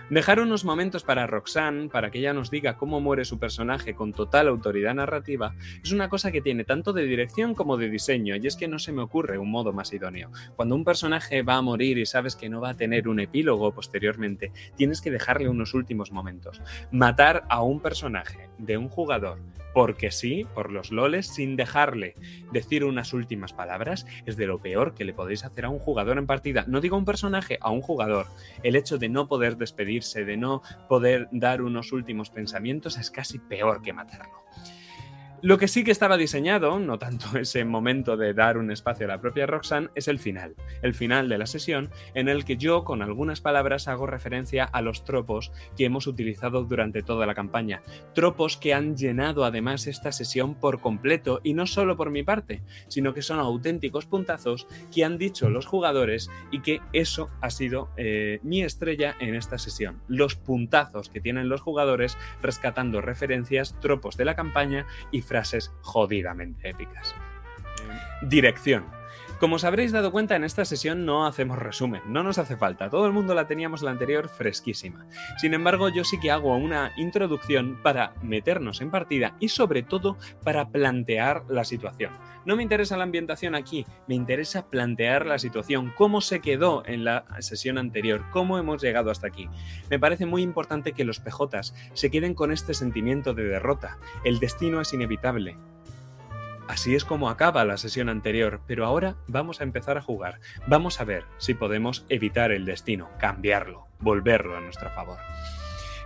Dejar 0.09 0.39
unos 0.39 0.65
momentos 0.65 1.03
para 1.03 1.27
Roxanne, 1.27 1.87
para 1.87 2.09
que 2.09 2.17
ella 2.17 2.33
nos 2.33 2.49
diga 2.49 2.77
cómo 2.77 2.99
muere 2.99 3.25
su 3.25 3.37
personaje 3.37 3.93
con 3.93 4.11
total 4.11 4.47
autoridad 4.47 4.95
narrativa, 4.95 5.53
es 5.83 5.91
una 5.91 6.09
cosa 6.09 6.31
que 6.31 6.41
tiene 6.41 6.63
tanto 6.63 6.93
de 6.93 7.03
dirección 7.03 7.53
como 7.53 7.77
de 7.77 7.89
diseño, 7.89 8.35
y 8.35 8.47
es 8.47 8.55
que 8.55 8.67
no 8.67 8.79
se 8.79 8.91
me 8.91 9.03
ocurre 9.03 9.37
un 9.37 9.51
modo 9.51 9.71
más 9.71 9.93
idóneo. 9.93 10.31
Cuando 10.55 10.73
un 10.73 10.83
personaje 10.83 11.43
va 11.43 11.57
a 11.57 11.61
morir 11.61 11.99
y 11.99 12.07
sabes 12.07 12.35
que 12.35 12.49
no 12.49 12.59
va 12.59 12.69
a 12.69 12.77
tener 12.77 13.07
un 13.07 13.19
epílogo 13.19 13.71
posteriormente, 13.71 14.51
tienes 14.75 14.99
que 14.99 15.11
dejarle 15.11 15.47
unos 15.47 15.75
últimos 15.75 16.11
momentos. 16.11 16.59
Matar 16.91 17.43
a 17.47 17.61
un 17.61 17.79
personaje 17.79 18.49
de 18.57 18.77
un 18.77 18.89
jugador 18.89 19.37
porque 19.79 20.12
sí, 20.12 20.45
por 20.53 20.74
los 20.74 20.91
loles, 20.91 21.25
sin 21.25 21.55
dejarle 21.55 22.13
decir 22.51 22.83
unas 22.83 23.13
últimas 23.13 23.53
palabras, 23.53 24.05
es 24.25 24.36
de 24.36 24.45
lo 24.45 24.59
peor 24.59 24.93
que 24.93 25.05
le 25.05 25.13
podéis 25.13 25.45
hacer 25.45 25.63
a 25.63 25.69
un 25.69 25.79
jugador 25.79 26.17
en 26.17 26.27
partida. 26.27 26.65
No 26.67 26.81
digo 26.81 26.98
a 26.98 27.00
un 27.00 27.05
personaje, 27.05 27.57
a 27.62 27.71
un 27.71 27.79
jugador. 27.79 28.25
El 28.62 28.75
hecho 28.75 28.98
de 28.98 29.07
no 29.07 29.29
poder 29.29 29.55
despedirse, 29.55 30.25
de 30.25 30.36
no 30.36 30.63
poder 30.89 31.29
dar 31.31 31.62
unos 31.62 31.93
últimos 31.93 32.29
pensamientos, 32.29 32.98
es 32.98 33.09
casi 33.09 33.39
peor 33.39 33.81
que 33.81 33.93
matarlo. 33.93 34.43
Lo 35.41 35.58
que 35.58 35.69
sí 35.69 35.86
que 35.86 35.91
estaba 35.91 36.17
diseñado, 36.17 36.79
no 36.79 37.00
tanto 37.00 37.38
ese 37.38 37.63
momento 37.63 38.17
de 38.17 38.34
dar 38.34 38.58
un 38.58 38.72
espacio 38.72 39.05
a 39.05 39.10
la 39.10 39.22
propia 39.22 39.46
Roxanne, 39.46 39.89
es 39.96 40.10
el 40.10 40.19
final, 40.19 40.55
el 40.81 40.93
final 40.93 41.29
de 41.29 41.38
la 41.38 41.46
sesión 41.46 41.89
en 42.13 42.27
el 42.27 42.43
que 42.43 42.58
yo 42.58 42.84
con 42.84 43.01
algunas 43.01 43.39
palabras 43.39 43.88
hago 43.88 44.05
referencia 44.05 44.65
a 44.65 44.81
los 44.81 45.05
tropos 45.05 45.53
que 45.77 45.86
hemos 45.86 46.08
utilizado 46.08 46.65
durante 46.65 47.03
toda 47.03 47.25
la 47.25 47.36
campaña, 47.36 47.81
tropos 48.13 48.58
que 48.58 48.74
han 48.74 48.98
llenado 48.98 49.46
además 49.46 49.88
esta 49.88 50.12
sesión 50.12 50.55
por 50.55 50.81
completo 50.81 51.39
y 51.41 51.53
no 51.53 51.67
solo 51.67 51.96
por 51.96 52.10
mi 52.10 52.24
parte, 52.24 52.62
sino 52.89 53.13
que 53.13 53.22
son 53.22 53.39
auténticos 53.39 54.05
puntazos 54.08 54.67
que 54.93 55.05
han 55.05 55.17
dicho 55.17 55.50
los 55.50 55.65
jugadores 55.65 56.29
y 56.51 56.60
que 56.60 56.81
eso 56.91 57.29
ha 57.39 57.50
sido 57.50 57.91
eh, 57.96 58.39
mi 58.43 58.62
estrella 58.62 59.15
en 59.22 59.36
esta 59.36 59.58
sesión, 59.58 60.01
los 60.10 60.36
puntazos 60.36 61.08
que 61.08 61.22
tienen 61.22 61.48
los 61.48 61.62
jugadores 61.62 62.17
rescatando 62.41 63.00
referencias, 63.00 63.79
tropos 63.79 64.17
de 64.17 64.25
la 64.25 64.36
campaña 64.36 64.86
y 65.12 65.22
frases 65.29 65.71
jodidamente 65.81 66.69
épicas. 66.69 67.15
Dirección. 68.24 68.99
Como 69.39 69.55
os 69.55 69.63
habréis 69.63 69.93
dado 69.93 70.12
cuenta, 70.12 70.36
en 70.36 70.43
esta 70.43 70.65
sesión 70.65 71.05
no 71.05 71.25
hacemos 71.25 71.58
resumen, 71.58 72.01
no 72.08 72.24
nos 72.24 72.38
hace 72.38 72.58
falta, 72.58 72.89
todo 72.89 73.05
el 73.05 73.13
mundo 73.13 73.34
la 73.34 73.48
teníamos 73.48 73.81
la 73.81 73.91
anterior 73.91 74.27
fresquísima. 74.27 75.08
Sin 75.38 75.53
embargo, 75.53 75.88
yo 75.88 76.03
sí 76.03 76.19
que 76.19 76.29
hago 76.29 76.58
una 76.58 76.91
introducción 76.98 77.79
para 77.81 78.13
meternos 78.22 78.81
en 78.81 78.91
partida 78.91 79.38
y 79.39 79.48
sobre 79.48 79.81
todo 79.81 80.17
para 80.43 80.67
plantear 80.72 81.46
la 81.48 81.63
situación. 81.63 82.12
No 82.46 82.58
me 82.58 82.63
interesa 82.63 82.98
la 82.98 83.03
ambientación 83.03 83.55
aquí, 83.55 83.86
me 84.08 84.15
interesa 84.15 84.69
plantear 84.69 85.25
la 85.25 85.39
situación, 85.39 85.93
cómo 85.96 86.19
se 86.19 86.41
quedó 86.41 86.84
en 86.86 87.05
la 87.05 87.24
sesión 87.39 87.77
anterior, 87.77 88.25
cómo 88.31 88.58
hemos 88.58 88.81
llegado 88.81 89.10
hasta 89.10 89.27
aquí. 89.27 89.48
Me 89.89 90.00
parece 90.00 90.25
muy 90.25 90.41
importante 90.41 90.91
que 90.91 91.05
los 91.05 91.22
PJs 91.22 91.74
se 91.93 92.12
queden 92.12 92.34
con 92.34 92.51
este 92.51 92.74
sentimiento 92.74 93.34
de 93.34 93.43
derrota. 93.43 94.00
El 94.25 94.39
destino 94.39 94.81
es 94.81 94.93
inevitable, 94.93 95.55
Así 96.69 96.93
es 96.93 97.03
como 97.03 97.31
acaba 97.31 97.65
la 97.65 97.77
sesión 97.77 98.09
anterior, 98.09 98.61
pero 98.67 98.85
ahora 98.85 99.15
vamos 99.25 99.59
a 99.59 99.63
empezar 99.63 99.97
a 99.97 100.03
jugar. 100.03 100.39
Vamos 100.67 101.01
a 101.01 101.03
ver 101.03 101.25
si 101.39 101.55
podemos 101.55 102.05
evitar 102.09 102.51
el 102.51 102.63
destino, 102.63 103.09
cambiarlo, 103.17 103.88
volverlo 103.99 104.55
a 104.55 104.61
nuestro 104.61 104.91
favor. 104.91 105.17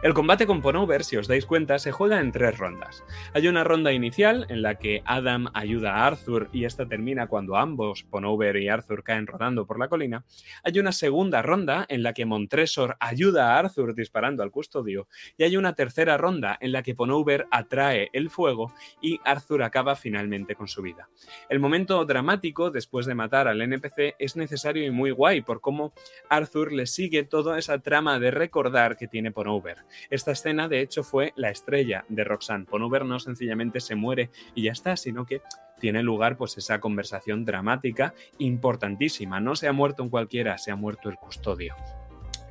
El 0.03 0.13
combate 0.13 0.45
con 0.45 0.61
Ponover, 0.61 1.05
si 1.05 1.15
os 1.15 1.29
dais 1.29 1.45
cuenta, 1.45 1.79
se 1.79 1.93
juega 1.93 2.19
en 2.19 2.33
tres 2.33 2.57
rondas. 2.57 3.05
Hay 3.33 3.47
una 3.47 3.63
ronda 3.63 3.93
inicial 3.93 4.45
en 4.49 4.61
la 4.61 4.75
que 4.75 5.01
Adam 5.05 5.47
ayuda 5.53 5.95
a 5.95 6.07
Arthur 6.07 6.49
y 6.51 6.65
esta 6.65 6.85
termina 6.85 7.27
cuando 7.27 7.55
ambos, 7.55 8.03
Ponover 8.03 8.57
y 8.57 8.67
Arthur, 8.67 9.01
caen 9.05 9.27
rodando 9.27 9.65
por 9.65 9.79
la 9.79 9.87
colina. 9.87 10.25
Hay 10.65 10.77
una 10.77 10.91
segunda 10.91 11.41
ronda 11.41 11.85
en 11.87 12.03
la 12.03 12.11
que 12.11 12.25
Montresor 12.25 12.97
ayuda 12.99 13.53
a 13.53 13.59
Arthur 13.59 13.95
disparando 13.95 14.43
al 14.43 14.51
custodio. 14.51 15.07
Y 15.37 15.45
hay 15.45 15.55
una 15.55 15.73
tercera 15.73 16.17
ronda 16.17 16.57
en 16.59 16.73
la 16.73 16.83
que 16.83 16.95
Ponover 16.95 17.47
atrae 17.49 18.09
el 18.11 18.29
fuego 18.29 18.73
y 19.01 19.21
Arthur 19.23 19.63
acaba 19.63 19.95
finalmente 19.95 20.55
con 20.55 20.67
su 20.67 20.81
vida. 20.81 21.07
El 21.47 21.61
momento 21.61 22.03
dramático 22.03 22.71
después 22.71 23.05
de 23.05 23.15
matar 23.15 23.47
al 23.47 23.61
NPC 23.61 24.15
es 24.19 24.35
necesario 24.35 24.85
y 24.85 24.91
muy 24.91 25.11
guay 25.11 25.39
por 25.39 25.61
cómo 25.61 25.93
Arthur 26.29 26.73
le 26.73 26.87
sigue 26.87 27.23
toda 27.23 27.57
esa 27.57 27.79
trama 27.79 28.19
de 28.19 28.31
recordar 28.31 28.97
que 28.97 29.07
tiene 29.07 29.31
Ponover. 29.31 29.77
Esta 30.09 30.31
escena, 30.31 30.67
de 30.67 30.81
hecho, 30.81 31.03
fue 31.03 31.33
la 31.35 31.49
estrella 31.49 32.05
de 32.09 32.23
Roxanne. 32.23 32.65
Ponover 32.65 33.05
no 33.05 33.19
sencillamente 33.19 33.79
se 33.79 33.95
muere 33.95 34.29
y 34.55 34.63
ya 34.63 34.71
está, 34.71 34.97
sino 34.97 35.25
que 35.25 35.41
tiene 35.79 36.03
lugar 36.03 36.37
pues 36.37 36.57
esa 36.57 36.79
conversación 36.79 37.45
dramática 37.45 38.13
importantísima. 38.37 39.39
No 39.39 39.55
se 39.55 39.67
ha 39.67 39.73
muerto 39.73 40.03
en 40.03 40.09
cualquiera, 40.09 40.57
se 40.57 40.71
ha 40.71 40.75
muerto 40.75 41.09
el 41.09 41.15
custodio. 41.15 41.75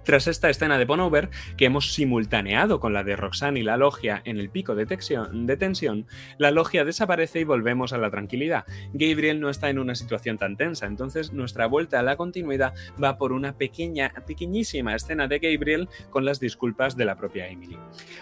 Tras 0.04 0.26
esta 0.26 0.50
escena 0.50 0.78
de 0.78 0.86
Ponover, 0.86 1.30
que 1.56 1.66
hemos 1.66 1.92
simultaneado 1.92 2.80
con 2.80 2.92
la 2.92 3.04
de 3.04 3.14
Roxanne 3.14 3.60
y 3.60 3.62
la 3.62 3.76
logia 3.76 4.20
en 4.24 4.38
el 4.38 4.50
pico 4.50 4.74
de, 4.74 4.84
tensión, 4.84 6.06
la 6.38 6.50
logia 6.50 6.84
desaparece 6.84 7.40
y 7.40 7.44
volvemos 7.44 7.92
a 7.92 7.98
la 7.98 8.10
tranquilidad. 8.10 8.64
Gabriel 8.92 9.40
no 9.40 9.48
está 9.48 9.70
en 9.70 9.78
una 9.78 9.94
situación 9.94 10.38
tan 10.38 10.56
tensa, 10.56 10.86
entonces 10.86 11.32
nuestra 11.32 11.66
vuelta 11.66 12.00
a 12.00 12.02
la 12.02 12.16
continuidad 12.16 12.74
va 13.02 13.16
por 13.16 13.32
una 13.32 13.56
pequeña, 13.56 14.12
pequeñísima 14.26 14.96
escena 14.96 15.28
de 15.28 15.38
Gabriel 15.38 15.88
con 16.10 16.24
las 16.24 16.40
disculpas 16.40 16.96
de 16.96 17.04
la 17.04 17.16
propia 17.16 17.46
Emily. 17.46 17.78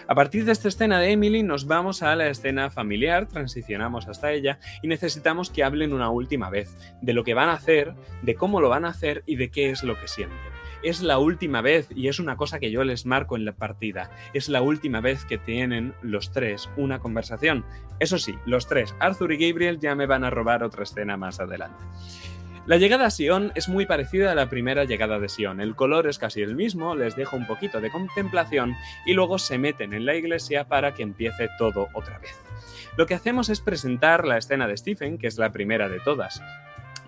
A 0.07 0.13
partir 0.13 0.45
de 0.45 0.51
esta 0.51 0.67
escena 0.67 0.99
de 0.99 1.11
Emily 1.11 1.41
nos 1.41 1.65
vamos 1.65 2.03
a 2.03 2.15
la 2.15 2.27
escena 2.27 2.69
familiar, 2.69 3.27
transicionamos 3.27 4.07
hasta 4.07 4.31
ella 4.31 4.59
y 4.83 4.87
necesitamos 4.87 5.49
que 5.49 5.63
hablen 5.63 5.93
una 5.93 6.11
última 6.11 6.51
vez 6.51 6.77
de 7.01 7.13
lo 7.13 7.23
que 7.23 7.33
van 7.33 7.49
a 7.49 7.53
hacer, 7.53 7.95
de 8.21 8.35
cómo 8.35 8.61
lo 8.61 8.69
van 8.69 8.85
a 8.85 8.89
hacer 8.89 9.23
y 9.25 9.35
de 9.35 9.49
qué 9.49 9.71
es 9.71 9.83
lo 9.83 9.99
que 9.99 10.07
sienten 10.07 10.60
es 10.83 11.01
la 11.01 11.19
última 11.19 11.61
vez, 11.61 11.87
y 11.95 12.07
es 12.07 12.19
una 12.19 12.37
cosa 12.37 12.59
que 12.59 12.71
yo 12.71 12.83
les 12.83 13.05
marco 13.05 13.35
en 13.35 13.45
la 13.45 13.53
partida, 13.53 14.11
es 14.33 14.49
la 14.49 14.61
última 14.61 15.01
vez 15.01 15.25
que 15.25 15.37
tienen 15.37 15.93
los 16.01 16.31
tres 16.31 16.69
una 16.77 16.99
conversación. 16.99 17.65
Eso 17.99 18.17
sí, 18.17 18.35
los 18.45 18.67
tres, 18.67 18.95
Arthur 18.99 19.33
y 19.33 19.49
Gabriel, 19.49 19.79
ya 19.79 19.95
me 19.95 20.05
van 20.05 20.23
a 20.23 20.29
robar 20.29 20.63
otra 20.63 20.83
escena 20.83 21.17
más 21.17 21.39
adelante. 21.39 21.83
La 22.67 22.77
llegada 22.77 23.07
a 23.07 23.09
Sion 23.09 23.51
es 23.55 23.69
muy 23.69 23.87
parecida 23.87 24.31
a 24.31 24.35
la 24.35 24.47
primera 24.47 24.83
llegada 24.83 25.17
de 25.17 25.29
Sion. 25.29 25.61
El 25.61 25.75
color 25.75 26.07
es 26.07 26.19
casi 26.19 26.41
el 26.41 26.55
mismo, 26.55 26.95
les 26.95 27.15
dejo 27.15 27.35
un 27.35 27.47
poquito 27.47 27.81
de 27.81 27.89
contemplación 27.89 28.75
y 29.05 29.13
luego 29.13 29.39
se 29.39 29.57
meten 29.57 29.93
en 29.93 30.05
la 30.05 30.13
iglesia 30.13 30.67
para 30.67 30.93
que 30.93 31.01
empiece 31.01 31.49
todo 31.57 31.87
otra 31.93 32.19
vez. 32.19 32.39
Lo 32.97 33.07
que 33.07 33.15
hacemos 33.15 33.49
es 33.49 33.61
presentar 33.61 34.27
la 34.27 34.37
escena 34.37 34.67
de 34.67 34.77
Stephen, 34.77 35.17
que 35.17 35.25
es 35.25 35.39
la 35.39 35.51
primera 35.51 35.89
de 35.89 35.99
todas. 36.01 36.41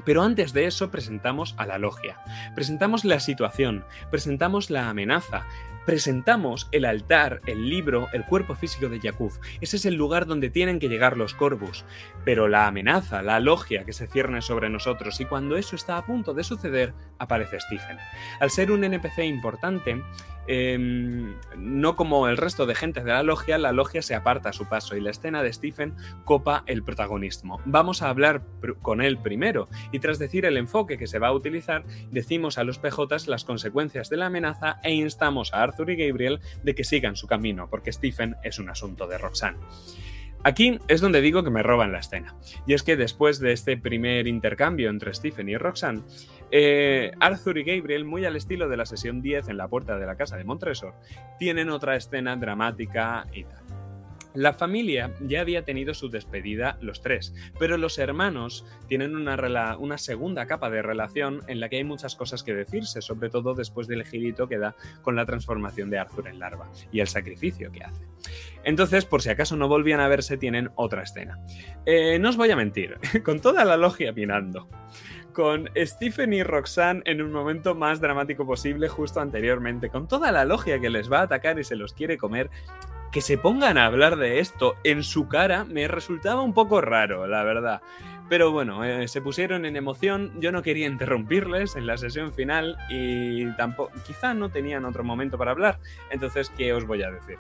Pero 0.06 0.24
antes 0.24 0.54
de 0.54 0.66
eso 0.66 0.92
presentamos 0.92 1.56
a 1.58 1.66
la 1.66 1.78
logia, 1.78 2.18
presentamos 2.56 3.06
la 3.06 3.20
situación, 3.20 3.86
presentamos 4.10 4.70
la 4.70 4.90
amenaza, 4.90 5.46
presentamos 5.86 6.70
el 6.72 6.86
altar, 6.86 7.42
el 7.46 7.70
libro, 7.70 8.08
el 8.14 8.26
cuerpo 8.26 8.56
físico 8.56 8.90
de 8.90 9.00
Yakuf. 9.00 9.38
Ese 9.62 9.78
es 9.78 9.86
el 9.86 9.96
lugar 9.96 10.26
donde 10.26 10.50
tienen 10.50 10.80
que 10.80 10.90
llegar 10.90 11.18
los 11.18 11.34
Corvus. 11.34 11.86
Pero 12.24 12.48
la 12.48 12.68
amenaza, 12.68 13.22
la 13.22 13.40
logia 13.40 13.84
que 13.84 13.94
se 13.94 14.08
cierne 14.08 14.42
sobre 14.42 14.70
nosotros 14.70 15.20
y 15.20 15.26
cuando 15.26 15.58
eso 15.58 15.76
está 15.76 15.98
a 15.98 16.06
punto 16.06 16.34
de 16.34 16.44
suceder, 16.44 16.94
aparece 17.20 17.60
Stephen. 17.60 17.98
Al 18.40 18.50
ser 18.50 18.72
un 18.72 18.84
NPC 18.84 19.20
importante, 19.26 20.02
Em, 20.48 21.36
no 21.56 21.96
como 21.96 22.28
el 22.28 22.38
resto 22.38 22.66
de 22.66 22.76
gente 22.76 23.04
de 23.04 23.12
la 23.12 23.24
logia, 23.24 23.58
la 23.58 23.72
logia 23.72 24.02
se 24.02 24.16
aparta 24.16 24.50
a 24.50 24.54
su 24.54 24.68
paso 24.68 24.96
y 24.96 25.02
la 25.02 25.12
escena 25.12 25.42
de 25.42 25.54
Stephen 25.54 25.96
copa 26.26 26.64
el 26.66 26.84
protagonismo. 26.84 27.62
Vamos 27.66 28.02
a 28.02 28.10
hablar 28.10 28.44
con 28.82 29.02
él 29.02 29.18
primero 29.18 29.70
y 29.92 30.00
tras 30.00 30.20
decir 30.20 30.46
el 30.46 30.58
enfoque 30.58 30.98
que 30.98 31.08
se 31.08 31.20
va 31.20 31.30
a 31.30 31.34
utilizar, 31.34 31.86
decimos 32.12 32.58
a 32.58 32.64
los 32.64 32.80
PJs 32.80 33.28
las 33.28 33.46
consecuencias 33.46 34.10
de 34.10 34.18
la 34.18 34.26
amenaza 34.26 34.80
e 34.84 34.94
instamos 34.94 35.54
a 35.54 35.64
Arthur 35.64 35.92
y 35.92 35.96
Gabriel 35.96 36.42
de 36.64 36.76
que 36.76 36.84
sigan 36.84 37.16
su 37.16 37.28
camino, 37.28 37.70
porque 37.70 37.94
Stephen 37.94 38.36
es 38.44 38.60
un 38.60 38.70
asunto 38.70 39.08
de 39.08 39.18
Roxanne. 39.18 39.60
Aquí 40.44 40.80
es 40.90 41.00
donde 41.00 41.22
digo 41.22 41.44
que 41.44 41.50
me 41.50 41.64
roban 41.64 41.92
la 41.92 42.00
escena. 42.00 42.36
Y 42.68 42.74
es 42.74 42.84
que 42.84 42.98
después 42.98 43.40
de 43.40 43.54
este 43.54 43.78
primer 43.78 44.28
intercambio 44.28 44.90
entre 44.90 45.14
Stephen 45.14 45.48
y 45.48 45.56
Roxanne, 45.56 46.02
eh, 46.52 47.12
Arthur 47.20 47.58
y 47.58 47.64
Gabriel, 47.64 48.04
muy 48.04 48.26
al 48.26 48.36
estilo 48.36 48.68
de 48.68 48.78
la 48.78 48.86
sesión 48.86 49.22
10 49.22 49.48
en 49.48 49.58
la 49.58 49.68
puerta 49.68 49.98
de 49.98 50.06
la 50.06 50.16
casa 50.16 50.36
de 50.38 50.44
Montresor, 50.44 50.96
tienen 51.40 51.70
otra 51.70 51.96
escena 51.96 52.36
dramática 52.36 53.26
y 53.34 53.46
tal. 53.46 53.63
La 54.34 54.54
familia 54.54 55.14
ya 55.22 55.42
había 55.42 55.64
tenido 55.64 55.94
su 55.94 56.10
despedida 56.10 56.78
los 56.82 57.02
tres, 57.02 57.34
pero 57.60 57.78
los 57.78 58.00
hermanos 58.00 58.66
tienen 58.88 59.16
una, 59.16 59.98
segunda 59.98 60.48
capa 60.48 60.70
de 60.70 60.82
relación 60.82 61.42
en 61.48 61.60
la 61.60 61.70
que 61.70 61.78
hay 61.78 61.84
muchas 61.84 62.16
cosas 62.16 62.44
que 62.44 62.54
decirse, 62.54 63.02
sobre 63.02 63.30
todo 63.30 63.54
después 63.54 63.88
del 63.88 64.04
girito 64.04 64.48
que 64.48 64.58
da 64.58 64.76
con 65.02 65.16
la 65.16 65.26
transformación 65.26 65.90
de 65.90 66.00
Arthur 66.00 66.28
en 66.28 66.40
larva 66.40 66.72
y 66.92 67.00
el 67.00 67.08
sacrificio 67.08 67.72
que 67.72 67.84
hace. 67.84 68.06
Entonces, 68.64 69.06
por 69.06 69.22
si 69.22 69.30
acaso 69.30 69.56
no 69.56 69.68
volvían 69.68 70.00
a 70.00 70.08
verse, 70.08 70.38
tienen 70.38 70.72
otra 70.76 71.04
escena. 71.04 71.40
Eh, 71.86 72.18
no 72.20 72.30
os 72.30 72.38
voy 72.38 72.50
a 72.50 72.56
mentir, 72.56 72.98
con 73.24 73.40
toda 73.40 73.66
la 73.66 73.78
logia 73.78 74.12
mirando 74.14 74.68
con 75.34 75.68
Stephen 75.76 76.32
y 76.32 76.44
Roxanne 76.44 77.02
en 77.06 77.22
un 77.22 77.32
momento 77.32 77.74
más 77.74 78.00
dramático 78.00 78.46
posible 78.46 78.88
justo 78.88 79.20
anteriormente, 79.20 79.90
con 79.90 80.08
toda 80.08 80.32
la 80.32 80.46
logia 80.46 80.80
que 80.80 80.92
les 80.92 81.12
va 81.12 81.20
a 81.20 81.24
atacar 81.24 81.60
y 81.60 81.64
se 81.64 81.76
los 81.76 81.94
quiere 81.94 82.18
comer, 82.18 82.52
que 83.14 83.22
se 83.22 83.38
pongan 83.38 83.78
a 83.78 83.86
hablar 83.86 84.18
de 84.18 84.40
esto 84.40 84.76
en 84.84 85.04
su 85.04 85.28
cara 85.28 85.66
me 85.66 85.88
resultaba 85.88 86.42
un 86.42 86.54
poco 86.54 86.82
raro, 86.82 87.28
la 87.28 87.44
verdad. 87.44 87.84
Pero 88.28 88.52
bueno, 88.52 88.84
eh, 88.84 89.08
se 89.08 89.22
pusieron 89.22 89.66
en 89.66 89.76
emoción, 89.76 90.32
yo 90.40 90.52
no 90.52 90.64
quería 90.64 90.88
interrumpirles 90.88 91.76
en 91.76 91.86
la 91.86 91.98
sesión 91.98 92.34
final 92.34 92.76
y 92.90 93.46
tampoco, 93.52 93.92
quizá 94.08 94.34
no 94.34 94.50
tenían 94.50 94.84
otro 94.84 95.04
momento 95.04 95.38
para 95.38 95.52
hablar, 95.52 95.80
entonces, 96.10 96.52
¿qué 96.58 96.74
os 96.74 96.88
voy 96.88 97.04
a 97.04 97.12
decir? 97.12 97.38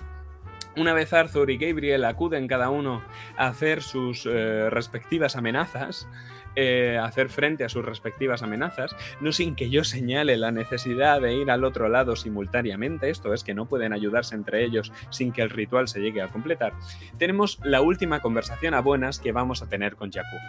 Una 0.75 0.94
vez 0.94 1.12
Arthur 1.12 1.50
y 1.50 1.58
Gabriel 1.58 2.06
acuden 2.06 2.48
cada 2.48 2.70
uno 2.70 3.01
a 3.36 3.48
hacer 3.48 3.82
sus 3.82 4.27
eh, 4.27 4.70
respectivas 4.70 5.36
amenazas, 5.36 6.08
eh, 6.55 7.00
hacer 7.01 7.29
frente 7.29 7.63
a 7.63 7.69
sus 7.69 7.83
respectivas 7.83 8.43
amenazas, 8.43 8.95
no 9.22 9.31
sin 9.31 9.55
que 9.55 9.69
yo 9.69 9.83
señale 9.83 10.38
la 10.38 10.51
necesidad 10.51 11.22
de 11.22 11.33
ir 11.33 11.51
al 11.51 11.63
otro 11.63 11.89
lado 11.89 12.15
simultáneamente, 12.15 13.10
esto 13.10 13.33
es 13.33 13.43
que 13.43 13.53
no 13.53 13.65
pueden 13.65 13.93
ayudarse 13.93 14.36
entre 14.36 14.63
ellos 14.63 14.91
sin 15.10 15.31
que 15.31 15.41
el 15.41 15.50
ritual 15.50 15.88
se 15.88 16.00
llegue 16.00 16.22
a 16.22 16.29
completar, 16.29 16.74
tenemos 17.17 17.60
la 17.63 17.81
última 17.81 18.22
conversación 18.22 18.74
a 18.74 18.81
buenas 18.81 19.19
que 19.19 19.31
vamos 19.31 19.62
a 19.62 19.69
tener 19.69 19.95
con 19.95 20.12
Jakub. 20.12 20.39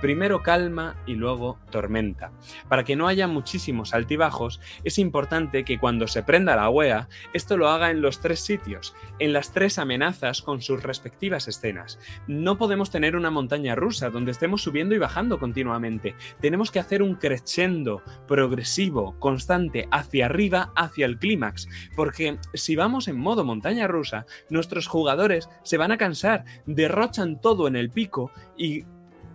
Primero 0.00 0.42
calma 0.42 0.96
y 1.06 1.14
luego 1.14 1.58
tormenta. 1.70 2.32
Para 2.68 2.84
que 2.84 2.96
no 2.96 3.06
haya 3.06 3.26
muchísimos 3.26 3.92
altibajos, 3.92 4.60
es 4.84 4.98
importante 4.98 5.64
que 5.64 5.78
cuando 5.78 6.06
se 6.08 6.22
prenda 6.22 6.56
la 6.56 6.70
wea, 6.70 7.08
esto 7.34 7.56
lo 7.56 7.68
haga 7.68 7.90
en 7.90 8.00
los 8.00 8.20
tres 8.20 8.40
sitios, 8.40 8.94
en 9.18 9.32
las 9.32 9.52
tres 9.52 9.78
amenazas 9.78 10.42
con 10.42 10.62
sus 10.62 10.82
respectivas 10.82 11.48
escenas. 11.48 11.98
No 12.26 12.56
podemos 12.56 12.90
tener 12.90 13.16
una 13.16 13.30
montaña 13.30 13.74
rusa 13.74 14.10
donde 14.10 14.30
estemos 14.30 14.62
subiendo 14.62 14.94
y 14.94 14.98
bajando 14.98 15.38
con 15.38 15.49
continuamente. 15.50 16.14
Tenemos 16.40 16.70
que 16.70 16.78
hacer 16.78 17.02
un 17.02 17.16
crescendo 17.16 18.02
progresivo, 18.28 19.18
constante, 19.18 19.88
hacia 19.90 20.26
arriba, 20.26 20.72
hacia 20.76 21.06
el 21.06 21.18
clímax. 21.18 21.68
Porque 21.96 22.38
si 22.54 22.76
vamos 22.76 23.08
en 23.08 23.18
modo 23.18 23.44
montaña 23.44 23.88
rusa, 23.88 24.26
nuestros 24.48 24.86
jugadores 24.86 25.48
se 25.64 25.76
van 25.76 25.90
a 25.90 25.98
cansar, 25.98 26.44
derrochan 26.66 27.40
todo 27.40 27.66
en 27.66 27.74
el 27.74 27.90
pico 27.90 28.30
y 28.56 28.84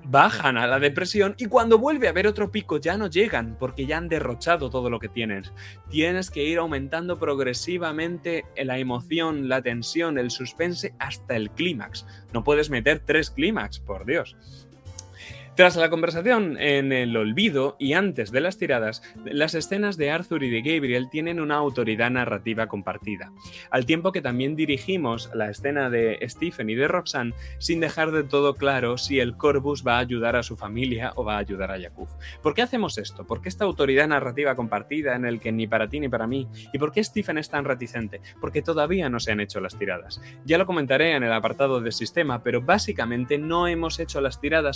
bajan 0.07 0.57
a 0.57 0.67
la 0.67 0.79
depresión 0.79 1.35
y 1.37 1.47
cuando 1.47 1.79
vuelve 1.79 2.07
a 2.07 2.11
haber 2.11 2.27
otro 2.27 2.51
pico 2.51 2.77
ya 2.77 2.97
no 2.97 3.07
llegan 3.07 3.57
porque 3.59 3.85
ya 3.85 3.97
han 3.97 4.07
derrochado 4.07 4.69
todo 4.69 4.89
lo 4.89 4.99
que 4.99 5.09
tienes. 5.09 5.51
Tienes 5.89 6.29
que 6.29 6.43
ir 6.43 6.59
aumentando 6.59 7.17
progresivamente 7.17 8.45
la 8.55 8.77
emoción, 8.77 9.49
la 9.49 9.61
tensión, 9.61 10.17
el 10.17 10.31
suspense 10.31 10.93
hasta 10.99 11.35
el 11.35 11.49
clímax. 11.51 12.05
No 12.33 12.43
puedes 12.43 12.69
meter 12.69 12.99
tres 12.99 13.31
clímax, 13.31 13.79
por 13.79 14.05
Dios. 14.05 14.37
Tras 15.55 15.77
la 15.77 15.89
conversación 15.89 16.57
en 16.59 16.91
el 16.91 17.15
olvido 17.15 17.77
y 17.79 17.93
antes 17.93 18.29
de 18.33 18.41
las 18.41 18.57
tiradas, 18.57 19.01
las 19.23 19.55
escenas 19.55 19.95
de 19.95 20.11
Arthur 20.11 20.43
y 20.43 20.49
de 20.49 20.61
Gabriel 20.61 21.07
tienen 21.09 21.39
una 21.39 21.55
autoridad 21.55 22.11
narrativa 22.11 22.67
compartida, 22.67 23.31
al 23.71 23.85
tiempo 23.85 24.11
que 24.11 24.21
también 24.21 24.57
dirigimos 24.57 25.31
la 25.33 25.49
escena 25.49 25.89
de 25.89 26.19
Stephen 26.27 26.69
y 26.69 26.75
de 26.75 26.89
Roxanne 26.89 27.33
sin 27.57 27.79
dejar 27.79 28.11
de 28.11 28.25
todo 28.25 28.55
claro 28.55 28.97
si 28.97 29.21
el 29.21 29.37
Corvus 29.37 29.87
va 29.87 29.95
a 29.95 29.99
ayudar 29.99 30.35
a 30.35 30.43
su 30.43 30.57
familia 30.57 31.13
o 31.15 31.23
va 31.23 31.35
a 31.35 31.39
ayudar 31.39 31.71
a 31.71 31.77
Yakuf. 31.77 32.09
¿Por 32.43 32.53
qué 32.53 32.61
hacemos 32.61 32.97
esto? 32.97 33.25
¿Por 33.25 33.41
qué 33.41 33.47
esta 33.47 33.63
autoridad 33.63 34.09
narrativa 34.09 34.57
compartida 34.57 35.15
en 35.15 35.23
el 35.23 35.39
que 35.39 35.53
ni 35.53 35.67
para 35.67 35.87
ti 35.87 36.01
ni 36.01 36.09
para 36.09 36.27
mí? 36.27 36.49
¿Y 36.73 36.79
por 36.79 36.91
qué 36.91 37.01
Stephen 37.01 37.37
es 37.37 37.49
tan 37.49 37.63
reticente? 37.63 38.19
Porque 38.41 38.61
todavía 38.61 39.07
no 39.07 39.21
se 39.21 39.31
han 39.31 39.39
hecho 39.39 39.61
las 39.61 39.79
tiradas. 39.79 40.19
Ya 40.43 40.57
lo 40.57 40.65
comentaré 40.65 41.15
en 41.15 41.23
el 41.23 41.31
apartado 41.31 41.79
de 41.79 41.93
sistema, 41.93 42.43
pero 42.43 42.61
básicamente 42.61 43.37
no 43.37 43.69
hemos 43.69 44.01
hecho 44.01 44.19
las 44.19 44.41
tiradas, 44.41 44.75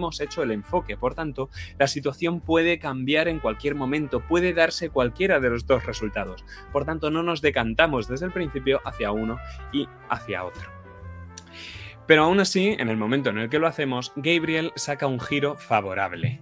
hemos 0.00 0.20
hecho 0.20 0.42
el 0.42 0.50
enfoque. 0.50 0.96
Por 0.96 1.14
tanto, 1.14 1.50
la 1.78 1.86
situación 1.86 2.40
puede 2.40 2.78
cambiar 2.78 3.28
en 3.28 3.38
cualquier 3.38 3.74
momento, 3.74 4.20
puede 4.20 4.54
darse 4.54 4.90
cualquiera 4.90 5.40
de 5.40 5.50
los 5.50 5.66
dos 5.66 5.84
resultados. 5.84 6.44
Por 6.72 6.84
tanto, 6.84 7.10
no 7.10 7.22
nos 7.22 7.42
decantamos 7.42 8.08
desde 8.08 8.26
el 8.26 8.32
principio 8.32 8.80
hacia 8.84 9.12
uno 9.12 9.38
y 9.72 9.86
hacia 10.08 10.44
otro. 10.44 10.79
Pero 12.10 12.24
aún 12.24 12.40
así, 12.40 12.74
en 12.76 12.88
el 12.88 12.96
momento 12.96 13.30
en 13.30 13.38
el 13.38 13.48
que 13.48 13.60
lo 13.60 13.68
hacemos, 13.68 14.10
Gabriel 14.16 14.72
saca 14.74 15.06
un 15.06 15.20
giro 15.20 15.54
favorable. 15.54 16.40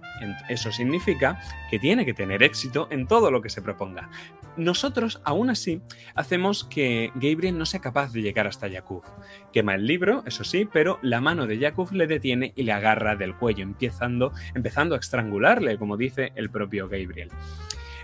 Eso 0.49 0.71
significa 0.71 1.39
que 1.69 1.77
tiene 1.77 2.07
que 2.07 2.15
tener 2.15 2.41
éxito 2.41 2.87
en 2.89 3.05
todo 3.05 3.29
lo 3.29 3.43
que 3.43 3.51
se 3.51 3.61
proponga. 3.61 4.09
Nosotros, 4.57 5.21
aún 5.25 5.51
así, 5.51 5.79
hacemos 6.15 6.63
que 6.63 7.11
Gabriel 7.13 7.55
no 7.55 7.67
sea 7.67 7.81
capaz 7.81 8.11
de 8.11 8.23
llegar 8.23 8.47
hasta 8.47 8.67
Yakub. 8.67 9.03
Quema 9.53 9.75
el 9.75 9.85
libro, 9.85 10.23
eso 10.25 10.43
sí, 10.43 10.65
pero 10.65 10.97
la 11.03 11.21
mano 11.21 11.45
de 11.45 11.59
Yakub 11.59 11.91
le 11.91 12.07
detiene 12.07 12.51
y 12.55 12.63
le 12.63 12.71
agarra 12.71 13.15
del 13.15 13.35
cuello, 13.35 13.61
empezando, 13.61 14.33
empezando 14.55 14.95
a 14.95 14.97
estrangularle, 14.97 15.77
como 15.77 15.97
dice 15.97 16.31
el 16.33 16.49
propio 16.49 16.89
Gabriel. 16.89 17.29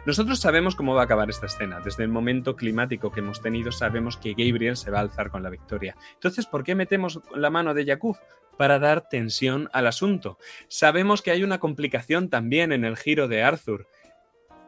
Nosotros 0.05 0.37
sabemos 0.39 0.75
cómo 0.75 0.93
va 0.93 1.01
a 1.01 1.05
acabar 1.05 1.31
esta 1.31 1.47
escena. 1.47 1.79
Desde 1.79 2.03
el 2.03 2.09
momento 2.09 2.55
climático 2.55 3.11
que 3.11 3.21
hemos 3.21 3.41
tenido 3.41 3.71
sabemos 3.71 4.17
que 4.17 4.35
Gabriel 4.37 4.77
se 4.77 4.91
va 4.91 4.99
a 4.99 5.01
alzar 5.01 5.31
con 5.31 5.41
la 5.41 5.49
victoria. 5.49 5.95
Entonces, 6.13 6.45
¿por 6.45 6.63
qué 6.63 6.75
metemos 6.75 7.21
la 7.33 7.49
mano 7.49 7.73
de 7.73 7.85
Yakub? 7.85 8.15
Para 8.55 8.77
dar 8.77 9.09
tensión 9.09 9.67
al 9.73 9.87
asunto. 9.87 10.37
Sabemos 10.67 11.23
que 11.23 11.31
hay 11.31 11.43
una 11.43 11.57
complicación 11.57 12.29
también 12.29 12.71
en 12.71 12.85
el 12.85 12.97
giro 12.97 13.27
de 13.27 13.41
Arthur. 13.41 13.87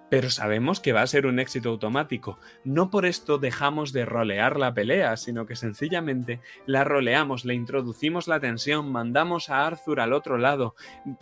Pero 0.10 0.32
sabemos 0.32 0.80
que 0.80 0.94
va 0.94 1.04
a 1.04 1.08
ser 1.08 1.28
un 1.28 1.38
éxito 1.38 1.70
automático. 1.70 2.40
No 2.64 2.90
por 2.90 3.06
esto 3.06 3.38
dejamos 3.38 3.94
de 3.94 4.06
rolear 4.06 4.58
la 4.58 4.74
pelea, 4.74 5.18
sino 5.18 5.46
que 5.46 5.56
sencillamente 5.56 6.40
la 6.66 6.84
roleamos, 6.84 7.46
le 7.46 7.54
introducimos 7.54 8.28
la 8.28 8.40
tensión, 8.40 8.92
mandamos 8.92 9.52
a 9.52 9.68
Arthur 9.68 10.00
al 10.00 10.14
otro 10.14 10.38
lado, 10.40 10.76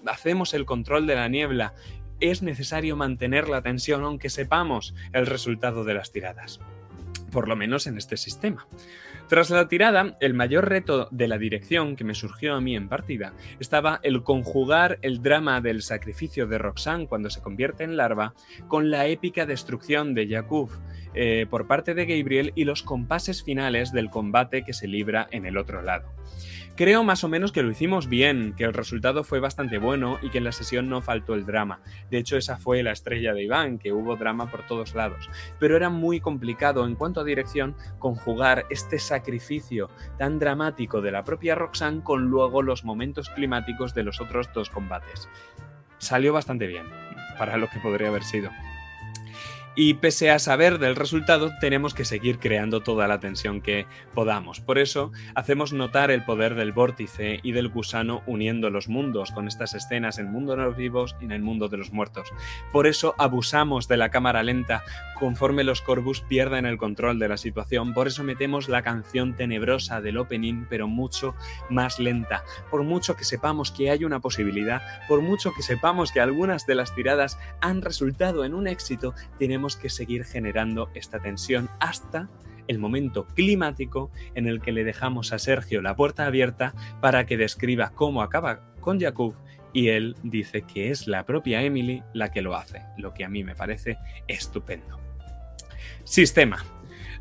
hacemos 0.06 0.54
el 0.54 0.66
control 0.66 1.06
de 1.06 1.16
la 1.16 1.28
niebla 1.28 1.74
es 2.20 2.42
necesario 2.42 2.96
mantener 2.96 3.50
la 3.50 3.62
tensión 3.62 4.04
aunque 4.04 4.30
sepamos 4.30 4.94
el 5.14 5.26
resultado 5.26 5.84
de 5.84 5.94
las 5.94 6.12
tiradas, 6.12 6.60
por 7.32 7.48
lo 7.48 7.56
menos 7.56 7.88
en 7.88 7.98
este 7.98 8.18
sistema. 8.18 8.68
Tras 9.28 9.50
la 9.50 9.68
tirada, 9.68 10.18
el 10.20 10.36
mayor 10.36 10.70
reto 10.70 11.08
de 11.10 11.28
la 11.28 11.40
dirección 11.40 11.96
que 11.96 12.04
me 12.04 12.14
surgió 12.14 12.54
a 12.54 12.62
mí 12.62 12.76
en 12.76 12.88
partida 12.88 13.34
estaba 13.60 14.00
el 14.04 14.22
conjugar 14.22 15.00
el 15.02 15.24
drama 15.24 15.62
del 15.62 15.82
sacrificio 15.82 16.46
de 16.46 16.60
Roxanne 16.60 17.08
cuando 17.08 17.32
se 17.32 17.42
convierte 17.42 17.84
en 17.84 17.98
larva 17.98 18.36
con 18.68 18.92
la 18.92 19.08
épica 19.08 19.48
destrucción 19.48 20.14
de 20.14 20.28
Jakub 20.28 20.70
eh, 21.16 21.48
por 21.50 21.66
parte 21.66 21.96
de 21.96 22.06
Gabriel 22.06 22.52
y 22.56 22.66
los 22.66 22.84
compases 22.84 23.44
finales 23.44 23.92
del 23.92 24.12
combate 24.12 24.64
que 24.64 24.74
se 24.74 24.88
libra 24.88 25.28
en 25.32 25.48
el 25.48 25.58
otro 25.58 25.82
lado. 25.82 26.08
Creo 26.76 27.06
más 27.06 27.24
o 27.24 27.30
menos 27.30 27.54
que 27.54 27.64
lo 27.64 27.72
hicimos 27.72 28.10
bien, 28.10 28.54
que 28.58 28.66
el 28.66 28.74
resultado 28.74 29.24
fue 29.24 29.40
bastante 29.40 29.78
bueno 29.78 30.20
y 30.22 30.30
que 30.30 30.40
en 30.40 30.44
la 30.44 30.52
sesión 30.52 30.90
no 30.90 31.02
faltó 31.02 31.34
el 31.34 31.46
drama. 31.46 31.80
De 32.12 32.18
hecho, 32.18 32.36
esa 32.36 32.58
fue 32.58 32.84
la 32.84 32.92
estrella 32.92 33.34
de 33.34 33.44
Iván, 33.44 33.80
que 33.80 33.94
hubo 33.94 34.18
drama 34.18 34.52
por 34.52 34.68
todos 34.68 34.94
lados. 34.94 35.30
Pero 35.58 35.78
era 35.78 35.90
muy 35.90 36.20
complicado 36.20 36.86
en 36.86 36.96
cuanto 36.96 37.22
a 37.22 37.24
dirección 37.24 37.78
conjugar 37.98 38.66
este 38.70 39.00
sacrificio 39.00 39.90
tan 40.18 40.38
dramático 40.38 41.00
de 41.00 41.12
la 41.12 41.24
propia 41.24 41.56
Roxanne 41.56 42.04
con 42.04 42.26
luego 42.26 42.62
los 42.62 42.84
momentos 42.84 43.30
climáticos 43.30 43.94
de 43.94 44.04
los 44.04 44.20
otros 44.20 44.50
dos 44.54 44.70
combates. 44.70 45.30
Salió 45.98 46.34
bastante 46.34 46.68
bien, 46.68 46.88
para 47.38 47.56
lo 47.56 47.70
que 47.70 47.80
podría 47.80 48.10
haber 48.10 48.26
sido. 48.26 48.50
Y 49.78 49.96
pese 49.96 50.32
a 50.32 50.40
saber 50.40 50.80
del 50.80 50.96
resultado, 50.96 51.52
tenemos 51.60 51.94
que 51.94 52.06
seguir 52.06 52.40
creando 52.40 52.80
toda 52.80 53.10
la 53.10 53.20
tensión 53.20 53.60
que 53.60 53.88
podamos. 54.14 54.62
Por 54.62 54.78
eso, 54.78 55.12
hacemos 55.36 55.74
notar 55.74 56.12
el 56.12 56.24
poder 56.24 56.56
del 56.56 56.72
vórtice 56.72 57.42
y 57.44 57.52
del 57.52 57.68
gusano 57.68 58.24
uniendo 58.26 58.70
los 58.70 58.88
mundos 58.88 59.32
con 59.32 59.50
estas 59.50 59.74
escenas 59.74 60.18
en 60.18 60.28
el 60.28 60.32
mundo 60.32 60.56
de 60.56 60.64
los 60.64 60.78
vivos 60.78 61.18
y 61.20 61.26
en 61.26 61.34
el 61.34 61.42
mundo 61.42 61.68
de 61.68 61.76
los 61.76 61.92
muertos. 61.92 62.30
Por 62.72 62.88
eso 62.88 63.16
abusamos 63.18 63.90
de 63.90 63.98
la 63.98 64.12
cámara 64.12 64.44
lenta 64.44 64.82
conforme 65.20 65.66
los 65.66 65.82
Corvus 65.82 66.22
pierden 66.22 66.66
el 66.66 66.78
control 66.78 67.20
de 67.20 67.28
la 67.28 67.38
situación. 67.38 67.94
Por 67.94 68.08
eso 68.08 68.24
metemos 68.24 68.70
la 68.70 68.82
canción 68.82 69.36
tenebrosa 69.36 70.00
del 70.00 70.18
opening, 70.18 70.68
pero 70.70 70.88
mucho 70.88 71.36
más 71.70 72.00
lenta. 72.00 72.44
Por 72.72 72.84
mucho 72.84 73.18
que 73.18 73.26
sepamos 73.26 73.72
que 73.72 73.90
hay 73.90 74.06
una 74.06 74.22
posibilidad, 74.22 74.82
por 75.10 75.22
mucho 75.22 75.52
que 75.54 75.64
sepamos 75.64 76.14
que 76.14 76.22
algunas 76.22 76.66
de 76.66 76.76
las 76.76 76.96
tiradas 76.96 77.38
han 77.60 77.82
resultado 77.82 78.46
en 78.46 78.54
un 78.54 78.68
éxito, 78.68 79.14
tenemos 79.38 79.65
que 79.76 79.90
seguir 79.90 80.24
generando 80.24 80.90
esta 80.94 81.20
tensión 81.20 81.70
hasta 81.80 82.30
el 82.68 82.80
momento 82.80 83.26
climático 83.36 84.12
en 84.36 84.48
el 84.48 84.62
que 84.62 84.72
le 84.72 84.84
dejamos 84.84 85.34
a 85.34 85.40
Sergio 85.40 85.82
la 85.82 85.96
puerta 85.96 86.26
abierta 86.26 86.74
para 87.02 87.26
que 87.26 87.38
describa 87.38 87.92
cómo 87.96 88.22
acaba 88.22 88.62
con 88.80 89.00
Jakub 89.00 89.36
y 89.74 89.90
él 89.90 90.16
dice 90.24 90.62
que 90.62 90.90
es 90.90 91.08
la 91.08 91.26
propia 91.26 91.62
Emily 91.64 92.04
la 92.14 92.32
que 92.32 92.42
lo 92.42 92.56
hace, 92.56 92.84
lo 92.98 93.14
que 93.14 93.26
a 93.26 93.30
mí 93.30 93.44
me 93.44 93.56
parece 93.56 93.98
estupendo. 94.28 95.00
Sistema. 96.04 96.64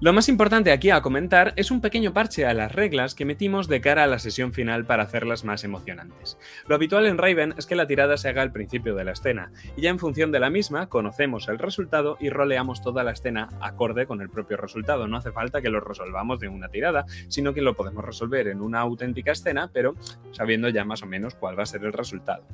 Lo 0.01 0.13
más 0.13 0.29
importante 0.29 0.73
aquí 0.73 0.91
a 0.91 1.03
comentar 1.03 1.53
es 1.57 1.71
un 1.71 1.81
pequeño 1.81 2.13
parche 2.13 2.47
a 2.47 2.53
las 2.53 2.73
reglas 2.73 3.15
que 3.15 3.25
metimos 3.25 3.69
de 3.69 3.81
cara 3.81 4.03
a 4.03 4.07
la 4.09 4.19
sesión 4.19 4.53
final 4.53 4.85
para 4.85 5.05
hacerlas 5.05 5.45
más 5.45 5.63
emocionantes. 5.63 6.37
Lo 6.67 6.75
habitual 6.75 7.07
en 7.07 7.17
Raven 7.17 7.55
es 7.57 7.67
que 7.67 7.77
la 7.77 7.87
tirada 7.87 8.17
se 8.17 8.29
haga 8.29 8.43
al 8.43 8.53
principio 8.53 8.97
de 8.97 9.05
la 9.05 9.13
escena, 9.13 9.53
y 9.77 9.83
ya 9.83 9.91
en 9.91 10.01
función 10.01 10.33
de 10.33 10.41
la 10.41 10.51
misma 10.51 10.89
conocemos 10.89 11.49
el 11.49 11.59
resultado 11.59 12.17
y 12.21 12.29
roleamos 12.29 12.83
toda 12.83 13.05
la 13.05 13.13
escena 13.13 13.49
acorde 13.61 14.07
con 14.07 14.21
el 14.21 14.31
propio 14.31 14.57
resultado. 14.57 15.07
No 15.07 15.17
hace 15.17 15.31
falta 15.31 15.63
que 15.63 15.71
lo 15.71 15.81
resolvamos 15.81 16.41
de 16.41 16.49
una 16.49 16.69
tirada, 16.69 17.07
sino 17.29 17.55
que 17.55 17.63
lo 17.63 17.75
podemos 17.75 18.05
resolver 18.05 18.49
en 18.49 18.61
una 18.61 18.81
auténtica 18.81 19.33
escena, 19.33 19.71
pero 19.73 19.95
sabiendo 20.33 20.69
ya 20.69 20.85
más 20.85 21.03
o 21.03 21.07
menos 21.07 21.37
cuál 21.37 21.59
va 21.59 21.63
a 21.63 21.67
ser 21.67 21.85
el 21.85 21.93
resultado. 21.93 22.45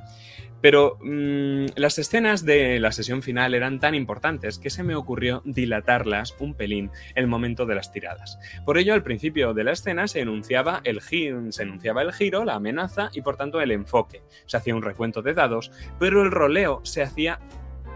Pero 0.60 0.98
mmm, 1.00 1.66
las 1.74 1.98
escenas 1.98 2.44
de 2.44 2.80
la 2.80 2.92
sesión 2.92 3.22
final 3.22 3.54
eran 3.54 3.80
tan 3.80 3.94
importantes 3.94 4.58
que 4.58 4.68
se 4.68 4.82
me 4.82 4.94
ocurrió 4.94 5.40
dilatarlas 5.46 6.36
un 6.38 6.54
pelín 6.54 6.90
el 7.14 7.29
momento 7.30 7.66
de 7.66 7.74
las 7.74 7.92
tiradas. 7.92 8.38
Por 8.64 8.78
ello, 8.78 8.94
al 8.94 9.02
principio 9.02 9.54
de 9.54 9.64
la 9.64 9.72
escena 9.72 10.06
se 10.08 10.20
enunciaba 10.20 10.80
el, 10.84 11.00
el 11.00 12.12
giro, 12.12 12.44
la 12.44 12.54
amenaza 12.54 13.10
y 13.12 13.22
por 13.22 13.36
tanto 13.36 13.60
el 13.60 13.70
enfoque. 13.70 14.22
Se 14.46 14.56
hacía 14.56 14.74
un 14.74 14.82
recuento 14.82 15.22
de 15.22 15.34
dados, 15.34 15.70
pero 15.98 16.22
el 16.22 16.30
roleo 16.30 16.80
se 16.84 17.02
hacía 17.02 17.40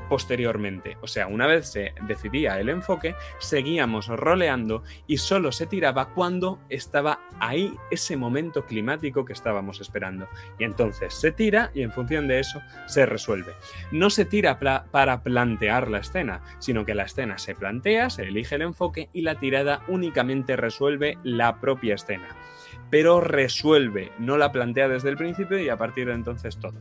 posteriormente. 0.08 0.96
O 1.00 1.06
sea, 1.06 1.26
una 1.26 1.46
vez 1.46 1.68
se 1.68 1.94
decidía 2.06 2.58
el 2.60 2.68
enfoque, 2.68 3.14
seguíamos 3.38 4.08
roleando 4.08 4.82
y 5.06 5.18
solo 5.18 5.52
se 5.52 5.66
tiraba 5.66 6.10
cuando 6.14 6.58
estaba 6.68 7.20
ahí 7.40 7.74
ese 7.90 8.16
momento 8.16 8.64
climático 8.64 9.24
que 9.24 9.32
estábamos 9.32 9.80
esperando. 9.80 10.28
Y 10.58 10.64
entonces 10.64 11.14
se 11.14 11.32
tira 11.32 11.70
y 11.74 11.82
en 11.82 11.92
función 11.92 12.28
de 12.28 12.40
eso 12.40 12.60
se 12.86 13.06
resuelve. 13.06 13.52
No 13.90 14.10
se 14.10 14.24
tira 14.24 14.58
para 14.58 15.22
plantear 15.22 15.90
la 15.90 15.98
escena, 15.98 16.42
sino 16.58 16.84
que 16.84 16.94
la 16.94 17.04
escena 17.04 17.38
se 17.38 17.54
plantea, 17.54 18.10
se 18.10 18.22
elige 18.22 18.54
el 18.54 18.62
enfoque 18.62 19.08
y 19.12 19.22
la 19.22 19.36
tirada 19.36 19.82
únicamente 19.88 20.56
resuelve 20.56 21.18
la 21.22 21.60
propia 21.60 21.94
escena. 21.94 22.28
Pero 22.90 23.20
resuelve, 23.20 24.12
no 24.18 24.36
la 24.36 24.52
plantea 24.52 24.88
desde 24.88 25.08
el 25.08 25.16
principio 25.16 25.58
y 25.58 25.68
a 25.68 25.76
partir 25.76 26.06
de 26.06 26.14
entonces 26.14 26.58
todo. 26.58 26.78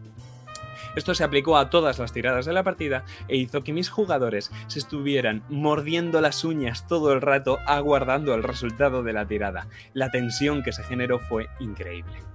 Esto 0.96 1.16
se 1.16 1.24
aplicó 1.24 1.58
a 1.58 1.70
todas 1.70 2.00
las 2.00 2.14
tiradas 2.14 2.46
de 2.46 2.54
la 2.54 2.64
partida 2.64 3.06
e 3.28 3.38
hizo 3.38 3.64
que 3.64 3.74
mis 3.74 3.90
jugadores 3.90 4.52
se 4.68 4.80
estuvieran 4.80 5.44
mordiendo 5.50 6.22
las 6.22 6.44
uñas 6.44 6.88
todo 6.88 7.14
el 7.14 7.22
rato 7.22 7.60
aguardando 7.66 8.34
el 8.34 8.44
resultado 8.44 9.04
de 9.04 9.14
la 9.14 9.26
tirada. 9.26 9.68
La 9.94 10.12
tensión 10.12 10.64
que 10.64 10.72
se 10.72 10.84
generó 10.84 11.20
fue 11.20 11.48
increíble. 11.60 12.33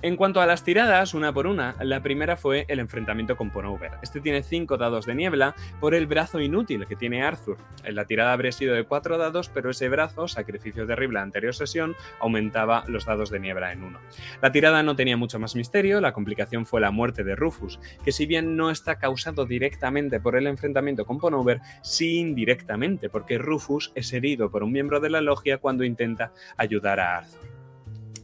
En 0.00 0.14
cuanto 0.14 0.40
a 0.40 0.46
las 0.46 0.62
tiradas, 0.62 1.12
una 1.12 1.32
por 1.32 1.48
una, 1.48 1.74
la 1.80 2.00
primera 2.04 2.36
fue 2.36 2.64
el 2.68 2.78
enfrentamiento 2.78 3.36
con 3.36 3.50
Ponover. 3.50 3.90
Este 4.00 4.20
tiene 4.20 4.44
5 4.44 4.76
dados 4.76 5.06
de 5.06 5.16
niebla 5.16 5.56
por 5.80 5.92
el 5.92 6.06
brazo 6.06 6.40
inútil 6.40 6.86
que 6.86 6.94
tiene 6.94 7.24
Arthur. 7.24 7.56
En 7.82 7.96
la 7.96 8.04
tirada 8.04 8.32
habría 8.32 8.52
sido 8.52 8.76
de 8.76 8.84
4 8.84 9.18
dados, 9.18 9.48
pero 9.52 9.70
ese 9.70 9.88
brazo, 9.88 10.28
sacrificio 10.28 10.86
terrible 10.86 11.14
la 11.14 11.22
anterior 11.22 11.52
sesión, 11.52 11.96
aumentaba 12.20 12.84
los 12.86 13.06
dados 13.06 13.30
de 13.30 13.40
niebla 13.40 13.72
en 13.72 13.82
1. 13.82 13.98
La 14.40 14.52
tirada 14.52 14.84
no 14.84 14.94
tenía 14.94 15.16
mucho 15.16 15.40
más 15.40 15.56
misterio, 15.56 16.00
la 16.00 16.12
complicación 16.12 16.64
fue 16.64 16.80
la 16.80 16.92
muerte 16.92 17.24
de 17.24 17.34
Rufus, 17.34 17.80
que 18.04 18.12
si 18.12 18.24
bien 18.24 18.56
no 18.56 18.70
está 18.70 19.00
causado 19.00 19.46
directamente 19.46 20.20
por 20.20 20.36
el 20.36 20.46
enfrentamiento 20.46 21.06
con 21.06 21.18
Ponover, 21.18 21.60
sí 21.82 22.18
indirectamente, 22.18 23.08
porque 23.08 23.36
Rufus 23.36 23.90
es 23.96 24.12
herido 24.12 24.48
por 24.48 24.62
un 24.62 24.70
miembro 24.70 25.00
de 25.00 25.10
la 25.10 25.20
logia 25.20 25.58
cuando 25.58 25.82
intenta 25.82 26.30
ayudar 26.56 27.00
a 27.00 27.16
Arthur. 27.16 27.57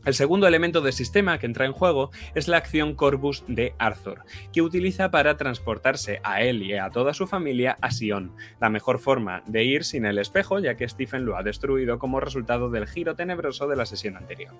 El 0.04 0.14
segundo 0.14 0.46
elemento 0.46 0.80
del 0.80 0.92
sistema 0.92 1.38
que 1.38 1.46
entra 1.46 1.66
en 1.66 1.72
juego 1.72 2.10
es 2.34 2.48
la 2.48 2.58
acción 2.58 2.94
Corvus 2.94 3.44
de 3.48 3.74
Arthur, 3.78 4.22
que 4.52 4.62
utiliza 4.62 5.10
para 5.10 5.36
transportarse 5.36 6.20
a 6.22 6.42
él 6.42 6.62
y 6.62 6.74
a 6.74 6.90
toda 6.90 7.14
su 7.14 7.26
familia 7.26 7.78
a 7.80 7.90
Sion, 7.90 8.32
la 8.60 8.68
mejor 8.68 8.98
forma 8.98 9.42
de 9.46 9.64
ir 9.64 9.84
sin 9.84 10.04
el 10.04 10.18
espejo 10.18 10.58
ya 10.58 10.76
que 10.76 10.88
Stephen 10.88 11.24
lo 11.24 11.36
ha 11.36 11.42
destruido 11.42 11.98
como 11.98 12.20
resultado 12.20 12.70
del 12.70 12.86
giro 12.86 13.14
tenebroso 13.14 13.66
de 13.66 13.76
la 13.76 13.86
sesión 13.86 14.16
anterior. 14.16 14.52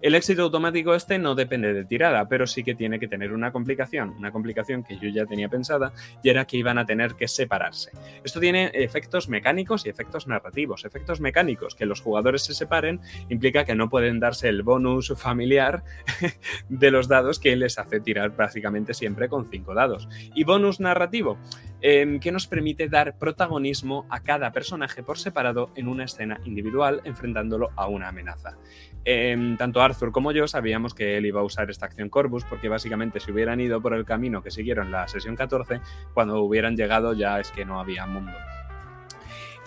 El 0.00 0.14
éxito 0.14 0.42
automático 0.42 0.94
este 0.94 1.18
no 1.18 1.34
depende 1.34 1.74
de 1.74 1.84
tirada, 1.84 2.26
pero 2.28 2.46
sí 2.46 2.64
que 2.64 2.74
tiene 2.74 2.98
que 2.98 3.08
tener 3.08 3.32
una 3.32 3.52
complicación, 3.52 4.14
una 4.16 4.32
complicación 4.32 4.82
que 4.82 4.98
yo 4.98 5.08
ya 5.10 5.26
tenía 5.26 5.48
pensada 5.48 5.92
y 6.22 6.30
era 6.30 6.46
que 6.46 6.56
iban 6.56 6.78
a 6.78 6.86
tener 6.86 7.14
que 7.14 7.28
separarse. 7.28 7.90
Esto 8.24 8.40
tiene 8.40 8.70
efectos 8.72 9.28
mecánicos 9.28 9.84
y 9.84 9.90
efectos 9.90 10.26
narrativos. 10.26 10.84
Efectos 10.84 11.20
mecánicos, 11.20 11.74
que 11.74 11.86
los 11.86 12.00
jugadores 12.00 12.42
se 12.42 12.54
separen, 12.54 13.00
implica 13.28 13.64
que 13.64 13.74
no 13.74 13.90
pueden 13.90 14.20
darse 14.20 14.48
el 14.48 14.62
bonus 14.70 15.12
familiar 15.16 15.82
de 16.68 16.92
los 16.92 17.08
dados 17.08 17.40
que 17.40 17.56
les 17.56 17.76
hace 17.76 17.98
tirar 17.98 18.36
básicamente 18.36 18.94
siempre 18.94 19.28
con 19.28 19.44
5 19.50 19.74
dados. 19.74 20.08
Y 20.32 20.44
bonus 20.44 20.78
narrativo, 20.78 21.38
em, 21.80 22.20
que 22.20 22.30
nos 22.30 22.46
permite 22.46 22.88
dar 22.88 23.18
protagonismo 23.18 24.06
a 24.10 24.20
cada 24.20 24.52
personaje 24.52 25.02
por 25.02 25.18
separado 25.18 25.70
en 25.74 25.88
una 25.88 26.04
escena 26.04 26.40
individual 26.44 27.00
enfrentándolo 27.04 27.70
a 27.74 27.88
una 27.88 28.08
amenaza. 28.08 28.58
Em, 29.04 29.56
tanto 29.56 29.82
Arthur 29.82 30.12
como 30.12 30.30
yo 30.30 30.46
sabíamos 30.46 30.94
que 30.94 31.16
él 31.16 31.26
iba 31.26 31.40
a 31.40 31.44
usar 31.44 31.68
esta 31.68 31.86
acción 31.86 32.08
Corvus 32.08 32.44
porque 32.44 32.68
básicamente 32.68 33.18
si 33.18 33.32
hubieran 33.32 33.58
ido 33.58 33.80
por 33.80 33.94
el 33.94 34.04
camino 34.04 34.40
que 34.40 34.52
siguieron 34.52 34.92
la 34.92 35.08
sesión 35.08 35.34
14, 35.34 35.80
cuando 36.14 36.40
hubieran 36.42 36.76
llegado 36.76 37.12
ya 37.12 37.40
es 37.40 37.50
que 37.50 37.64
no 37.64 37.80
había 37.80 38.06
mundo. 38.06 38.32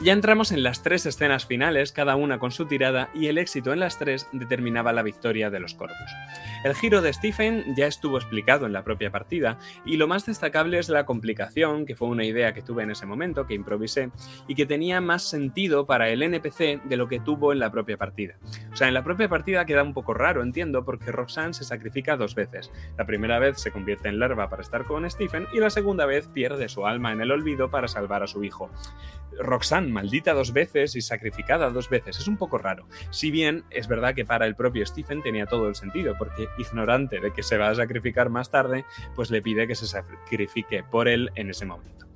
Ya 0.03 0.11
entramos 0.11 0.51
en 0.51 0.63
las 0.63 0.83
tres 0.83 1.05
escenas 1.05 1.45
finales, 1.45 1.93
cada 1.93 2.17
una 2.17 2.37
con 2.37 2.51
su 2.51 2.65
tirada, 2.65 3.09
y 3.13 3.27
el 3.27 3.37
éxito 3.37 3.71
en 3.71 3.79
las 3.79 3.97
tres 3.97 4.27
determinaba 4.33 4.91
la 4.91 5.01
victoria 5.01 5.49
de 5.49 5.61
los 5.61 5.75
Corvus. 5.75 5.95
El 6.65 6.75
giro 6.75 7.01
de 7.01 7.13
Stephen 7.13 7.73
ya 7.77 7.87
estuvo 7.87 8.17
explicado 8.17 8.65
en 8.65 8.73
la 8.73 8.83
propia 8.83 9.11
partida, 9.11 9.59
y 9.85 9.95
lo 9.95 10.09
más 10.09 10.25
destacable 10.25 10.77
es 10.77 10.89
la 10.89 11.05
complicación, 11.05 11.85
que 11.85 11.95
fue 11.95 12.09
una 12.09 12.25
idea 12.25 12.53
que 12.53 12.61
tuve 12.61 12.83
en 12.83 12.91
ese 12.91 13.05
momento, 13.05 13.47
que 13.47 13.53
improvisé, 13.53 14.11
y 14.45 14.55
que 14.55 14.65
tenía 14.65 14.99
más 14.99 15.23
sentido 15.23 15.85
para 15.85 16.09
el 16.09 16.21
NPC 16.21 16.83
de 16.83 16.97
lo 16.97 17.07
que 17.07 17.21
tuvo 17.21 17.53
en 17.53 17.59
la 17.59 17.71
propia 17.71 17.95
partida. 17.95 18.35
O 18.73 18.75
sea, 18.75 18.89
en 18.89 18.95
la 18.95 19.05
propia 19.05 19.29
partida 19.29 19.65
queda 19.65 19.83
un 19.83 19.93
poco 19.93 20.13
raro, 20.13 20.43
entiendo, 20.43 20.83
porque 20.83 21.13
Roxanne 21.13 21.53
se 21.53 21.63
sacrifica 21.63 22.17
dos 22.17 22.35
veces. 22.35 22.73
La 22.97 23.05
primera 23.05 23.39
vez 23.39 23.61
se 23.61 23.71
convierte 23.71 24.09
en 24.09 24.19
larva 24.19 24.49
para 24.49 24.63
estar 24.63 24.83
con 24.83 25.09
Stephen, 25.09 25.47
y 25.53 25.59
la 25.59 25.69
segunda 25.69 26.05
vez 26.05 26.27
pierde 26.27 26.67
su 26.67 26.85
alma 26.85 27.13
en 27.13 27.21
el 27.21 27.31
olvido 27.31 27.71
para 27.71 27.87
salvar 27.87 28.21
a 28.21 28.27
su 28.27 28.43
hijo. 28.43 28.69
Roxanne 29.39 29.92
maldita 29.93 30.34
dos 30.34 30.51
veces 30.51 30.95
y 30.95 31.01
sacrificada 31.01 31.69
dos 31.69 31.89
veces. 31.89 32.19
Es 32.19 32.27
un 32.27 32.38
poco 32.38 32.58
raro. 32.58 32.88
Si 33.12 33.32
bien 33.32 33.63
es 33.69 33.88
verdad 33.88 34.13
que 34.13 34.25
para 34.25 34.45
el 34.45 34.56
propio 34.56 34.86
Stephen 34.86 35.21
tenía 35.21 35.45
todo 35.45 35.69
el 35.69 35.75
sentido, 35.75 36.15
porque 36.17 36.47
ignorante 36.58 37.19
de 37.19 37.32
que 37.32 37.43
se 37.43 37.58
va 37.58 37.69
a 37.69 37.75
sacrificar 37.75 38.29
más 38.29 38.51
tarde, 38.51 38.86
pues 39.15 39.32
le 39.32 39.41
pide 39.41 39.67
que 39.67 39.75
se 39.75 39.88
sacrifique 39.88 40.84
por 40.84 41.08
él 41.08 41.32
en 41.36 41.49
ese 41.49 41.65
momento. 41.65 42.12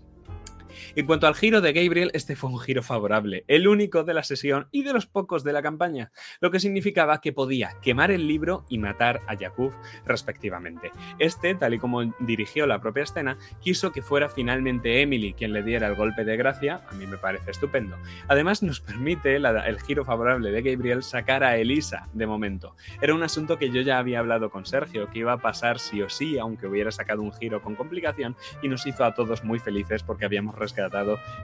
En 0.98 1.06
cuanto 1.06 1.28
al 1.28 1.36
giro 1.36 1.62
de 1.62 1.74
Gabriel, 1.74 2.10
este 2.16 2.36
fue 2.36 2.50
un 2.50 2.58
giro 2.58 2.82
favorable, 2.82 3.46
el 3.48 3.68
único 3.68 4.04
de 4.04 4.16
la 4.16 4.24
sesión 4.24 4.68
y 4.72 4.82
de 4.82 4.94
los 4.94 5.06
pocos 5.06 5.44
de 5.44 5.54
la 5.54 5.62
campaña, 5.62 6.12
lo 6.40 6.50
que 6.50 6.60
significaba 6.60 7.22
que 7.22 7.34
podía 7.34 7.76
quemar 7.84 8.10
el 8.10 8.28
libro 8.28 8.66
y 8.68 8.80
matar 8.80 9.22
a 9.28 9.36
Yakub 9.36 9.72
respectivamente. 10.08 10.90
Este, 11.20 11.54
tal 11.54 11.76
y 11.76 11.78
como 11.78 12.04
dirigió 12.22 12.66
la 12.66 12.82
propia 12.82 13.04
escena, 13.04 13.38
quiso 13.62 13.92
que 13.92 14.02
fuera 14.02 14.28
finalmente 14.28 15.04
Emily 15.04 15.34
quien 15.34 15.54
le 15.54 15.62
diera 15.62 15.86
el 15.86 15.94
golpe 15.94 16.26
de 16.26 16.36
gracia, 16.36 16.82
a 16.90 16.96
mí 16.96 17.06
me 17.06 17.20
parece 17.20 17.52
estupendo. 17.52 17.96
Además 18.28 18.64
nos 18.64 18.82
permite 18.82 19.36
el 19.36 19.80
giro 19.82 20.04
favorable 20.04 20.50
de 20.50 20.64
Gabriel 20.64 21.04
sacar 21.04 21.44
a 21.44 21.58
Elisa 21.58 22.10
de 22.14 22.26
momento. 22.26 22.76
Era 23.04 23.14
un 23.14 23.22
asunto 23.22 23.60
que 23.60 23.70
yo 23.70 23.82
ya 23.82 24.00
había 24.00 24.18
hablado 24.18 24.50
con 24.50 24.66
Sergio, 24.66 25.12
que 25.12 25.20
iba 25.20 25.34
a 25.34 25.42
pasar 25.42 25.78
sí 25.78 26.02
o 26.02 26.10
sí, 26.10 26.40
aunque 26.40 26.66
hubiera 26.66 26.90
sacado 26.90 27.22
un 27.22 27.34
giro 27.34 27.62
con 27.62 27.76
complicación, 27.76 28.36
y 28.64 28.68
nos 28.68 28.88
hizo 28.88 29.06
a 29.06 29.14
todos 29.14 29.44
muy 29.44 29.60
felices 29.60 30.02
porque 30.02 30.26
habíamos 30.26 30.56
rescatado 30.56 30.87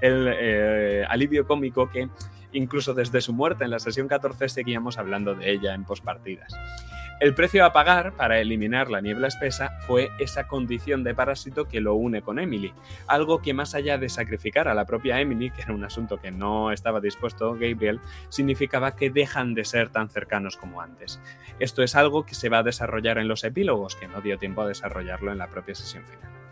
el 0.01 0.27
eh, 0.32 1.06
alivio 1.08 1.45
cómico 1.45 1.89
que 1.89 2.10
incluso 2.53 2.93
desde 2.93 3.21
su 3.21 3.34
muerte 3.34 3.63
en 3.63 3.71
la 3.71 3.79
sesión 3.79 4.08
14 4.08 4.49
seguíamos 4.49 4.97
hablando 4.97 5.36
de 5.36 5.51
ella 5.51 5.73
en 5.73 5.84
postpartidas. 5.84 6.53
El 7.19 7.36
precio 7.36 7.63
a 7.63 7.71
pagar 7.71 8.13
para 8.13 8.39
eliminar 8.39 8.89
la 8.89 8.99
niebla 8.99 9.27
espesa 9.27 9.77
fue 9.88 10.12
esa 10.19 10.47
condición 10.47 11.03
de 11.06 11.15
parásito 11.15 11.69
que 11.69 11.79
lo 11.79 11.93
une 11.93 12.21
con 12.21 12.38
Emily, 12.38 12.73
algo 13.08 13.41
que 13.41 13.53
más 13.53 13.75
allá 13.75 13.97
de 13.97 14.10
sacrificar 14.10 14.67
a 14.67 14.73
la 14.73 14.86
propia 14.86 15.21
Emily, 15.21 15.49
que 15.51 15.62
era 15.62 15.73
un 15.73 15.86
asunto 15.86 16.19
que 16.19 16.32
no 16.32 16.71
estaba 16.71 16.99
dispuesto 16.99 17.53
Gabriel, 17.53 18.01
significaba 18.29 18.95
que 18.95 19.10
dejan 19.10 19.53
de 19.53 19.63
ser 19.63 19.89
tan 19.89 20.10
cercanos 20.10 20.58
como 20.58 20.82
antes. 20.82 21.21
Esto 21.60 21.82
es 21.84 21.95
algo 21.95 22.25
que 22.25 22.36
se 22.36 22.49
va 22.49 22.58
a 22.58 22.63
desarrollar 22.63 23.17
en 23.17 23.29
los 23.29 23.43
epílogos, 23.43 23.95
que 23.95 24.08
no 24.08 24.19
dio 24.19 24.38
tiempo 24.38 24.62
a 24.62 24.67
desarrollarlo 24.67 25.32
en 25.32 25.38
la 25.38 25.47
propia 25.47 25.75
sesión 25.75 26.03
final. 26.03 26.42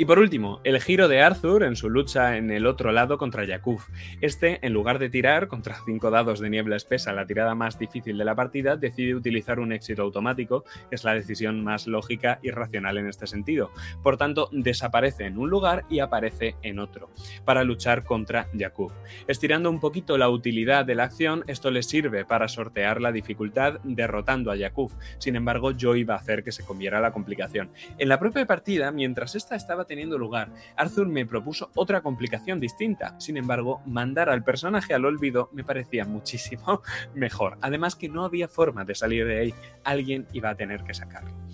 Y 0.00 0.04
por 0.04 0.20
último, 0.20 0.60
el 0.62 0.80
giro 0.80 1.08
de 1.08 1.22
Arthur 1.22 1.64
en 1.64 1.74
su 1.74 1.90
lucha 1.90 2.36
en 2.36 2.52
el 2.52 2.66
otro 2.66 2.92
lado 2.92 3.18
contra 3.18 3.44
Yakuf. 3.44 3.88
Este, 4.20 4.64
en 4.64 4.72
lugar 4.72 5.00
de 5.00 5.10
tirar 5.10 5.48
contra 5.48 5.74
cinco 5.84 6.12
dados 6.12 6.38
de 6.38 6.48
niebla 6.48 6.76
espesa, 6.76 7.12
la 7.12 7.26
tirada 7.26 7.56
más 7.56 7.80
difícil 7.80 8.16
de 8.16 8.24
la 8.24 8.36
partida, 8.36 8.76
decide 8.76 9.16
utilizar 9.16 9.58
un 9.58 9.72
éxito 9.72 10.02
automático, 10.02 10.62
que 10.88 10.94
es 10.94 11.02
la 11.02 11.14
decisión 11.14 11.64
más 11.64 11.88
lógica 11.88 12.38
y 12.44 12.52
racional 12.52 12.96
en 12.96 13.08
este 13.08 13.26
sentido. 13.26 13.72
Por 14.00 14.16
tanto, 14.16 14.48
desaparece 14.52 15.24
en 15.24 15.36
un 15.36 15.50
lugar 15.50 15.84
y 15.90 15.98
aparece 15.98 16.54
en 16.62 16.78
otro, 16.78 17.10
para 17.44 17.64
luchar 17.64 18.04
contra 18.04 18.46
Yakuf. 18.54 18.92
Estirando 19.26 19.68
un 19.68 19.80
poquito 19.80 20.16
la 20.16 20.30
utilidad 20.30 20.84
de 20.84 20.94
la 20.94 21.02
acción, 21.02 21.42
esto 21.48 21.72
le 21.72 21.82
sirve 21.82 22.24
para 22.24 22.46
sortear 22.46 23.00
la 23.00 23.10
dificultad 23.10 23.80
derrotando 23.82 24.52
a 24.52 24.56
Yakuf. 24.56 24.92
Sin 25.18 25.34
embargo, 25.34 25.72
yo 25.72 25.96
iba 25.96 26.14
a 26.14 26.18
hacer 26.18 26.44
que 26.44 26.52
se 26.52 26.64
comiera 26.64 27.00
la 27.00 27.10
complicación. 27.10 27.72
En 27.98 28.08
la 28.08 28.20
propia 28.20 28.46
partida, 28.46 28.92
mientras 28.92 29.34
esta 29.34 29.56
estaba 29.56 29.87
teniendo 29.88 30.18
lugar, 30.18 30.52
Arthur 30.76 31.08
me 31.08 31.26
propuso 31.26 31.70
otra 31.74 32.02
complicación 32.02 32.60
distinta. 32.60 33.18
Sin 33.18 33.36
embargo, 33.36 33.80
mandar 33.86 34.28
al 34.28 34.44
personaje 34.44 34.94
al 34.94 35.04
olvido 35.04 35.48
me 35.52 35.64
parecía 35.64 36.04
muchísimo 36.04 36.82
mejor. 37.14 37.58
Además 37.60 37.96
que 37.96 38.08
no 38.08 38.24
había 38.24 38.46
forma 38.46 38.84
de 38.84 38.94
salir 38.94 39.26
de 39.26 39.40
ahí, 39.40 39.54
alguien 39.82 40.26
iba 40.32 40.50
a 40.50 40.54
tener 40.54 40.84
que 40.84 40.94
sacarlo. 40.94 41.47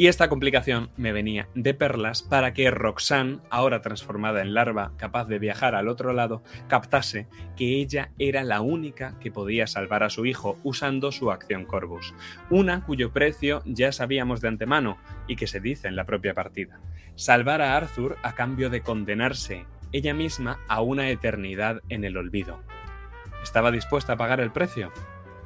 Y 0.00 0.06
esta 0.06 0.30
complicación 0.30 0.88
me 0.96 1.12
venía 1.12 1.50
de 1.54 1.74
perlas 1.74 2.22
para 2.22 2.54
que 2.54 2.70
Roxanne, 2.70 3.40
ahora 3.50 3.82
transformada 3.82 4.40
en 4.40 4.54
larva, 4.54 4.94
capaz 4.96 5.26
de 5.26 5.38
viajar 5.38 5.74
al 5.74 5.88
otro 5.88 6.14
lado, 6.14 6.42
captase 6.68 7.28
que 7.54 7.82
ella 7.82 8.10
era 8.18 8.42
la 8.42 8.62
única 8.62 9.18
que 9.20 9.30
podía 9.30 9.66
salvar 9.66 10.02
a 10.02 10.08
su 10.08 10.24
hijo 10.24 10.58
usando 10.64 11.12
su 11.12 11.30
acción 11.30 11.66
Corvus, 11.66 12.14
una 12.48 12.82
cuyo 12.86 13.12
precio 13.12 13.60
ya 13.66 13.92
sabíamos 13.92 14.40
de 14.40 14.48
antemano 14.48 14.96
y 15.28 15.36
que 15.36 15.46
se 15.46 15.60
dice 15.60 15.86
en 15.86 15.96
la 15.96 16.06
propia 16.06 16.32
partida. 16.32 16.80
Salvar 17.14 17.60
a 17.60 17.76
Arthur 17.76 18.16
a 18.22 18.34
cambio 18.34 18.70
de 18.70 18.80
condenarse 18.80 19.66
ella 19.92 20.14
misma 20.14 20.60
a 20.66 20.80
una 20.80 21.10
eternidad 21.10 21.82
en 21.90 22.04
el 22.04 22.16
olvido. 22.16 22.62
¿Estaba 23.42 23.70
dispuesta 23.70 24.14
a 24.14 24.16
pagar 24.16 24.40
el 24.40 24.50
precio? 24.50 24.94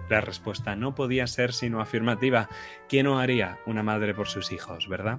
La 0.09 0.21
respuesta 0.21 0.77
no 0.77 0.95
podía 0.95 1.27
ser 1.27 1.53
sino 1.53 1.81
afirmativa. 1.81 2.49
¿Quién 2.89 3.07
no 3.07 3.19
haría 3.19 3.59
una 3.67 3.83
madre 3.83 4.15
por 4.15 4.29
sus 4.29 4.53
hijos, 4.53 4.89
verdad? 4.89 5.19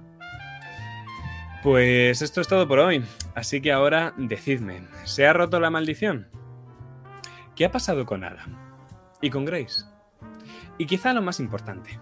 Pues 1.62 2.22
esto 2.22 2.40
es 2.40 2.46
todo 2.46 2.68
por 2.68 2.78
hoy, 2.78 3.04
así 3.34 3.60
que 3.60 3.72
ahora 3.72 4.14
decidme, 4.16 4.86
¿se 5.04 5.26
ha 5.26 5.32
roto 5.32 5.58
la 5.58 5.70
maldición? 5.70 6.28
¿Qué 7.56 7.64
ha 7.64 7.72
pasado 7.72 8.06
con 8.06 8.22
Adam? 8.22 8.56
¿Y 9.20 9.30
con 9.30 9.44
Grace? 9.44 9.84
Y 10.78 10.86
quizá 10.86 11.12
lo 11.12 11.22
más 11.22 11.40
importante, 11.40 11.98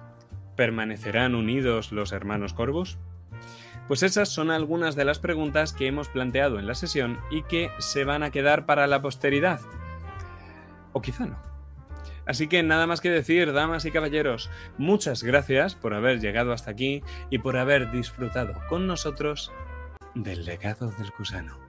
¿permanecerán 0.56 1.34
unidos 1.34 1.92
los 1.92 2.12
hermanos 2.12 2.52
Corvus? 2.52 2.98
Pues 3.88 4.02
esas 4.02 4.28
son 4.28 4.50
algunas 4.50 4.96
de 4.96 5.04
las 5.04 5.18
preguntas 5.18 5.72
que 5.72 5.86
hemos 5.86 6.08
planteado 6.08 6.58
en 6.58 6.66
la 6.66 6.74
sesión 6.74 7.20
y 7.30 7.42
que 7.42 7.70
se 7.78 8.04
van 8.04 8.22
a 8.22 8.30
quedar 8.30 8.66
para 8.66 8.86
la 8.86 9.00
posteridad. 9.00 9.60
O 10.92 11.00
quizá 11.00 11.26
no. 11.26 11.53
Así 12.26 12.48
que 12.48 12.62
nada 12.62 12.87
más 12.87 13.00
que 13.00 13.10
decir, 13.10 13.52
damas 13.52 13.84
y 13.84 13.90
caballeros, 13.90 14.50
muchas 14.78 15.22
gracias 15.22 15.74
por 15.74 15.94
haber 15.94 16.20
llegado 16.20 16.52
hasta 16.52 16.70
aquí 16.70 17.02
y 17.30 17.38
por 17.38 17.56
haber 17.56 17.90
disfrutado 17.90 18.54
con 18.68 18.87
nosotros 18.87 19.52
del 20.14 20.44
legado 20.44 20.90
del 20.92 21.10
gusano. 21.18 21.63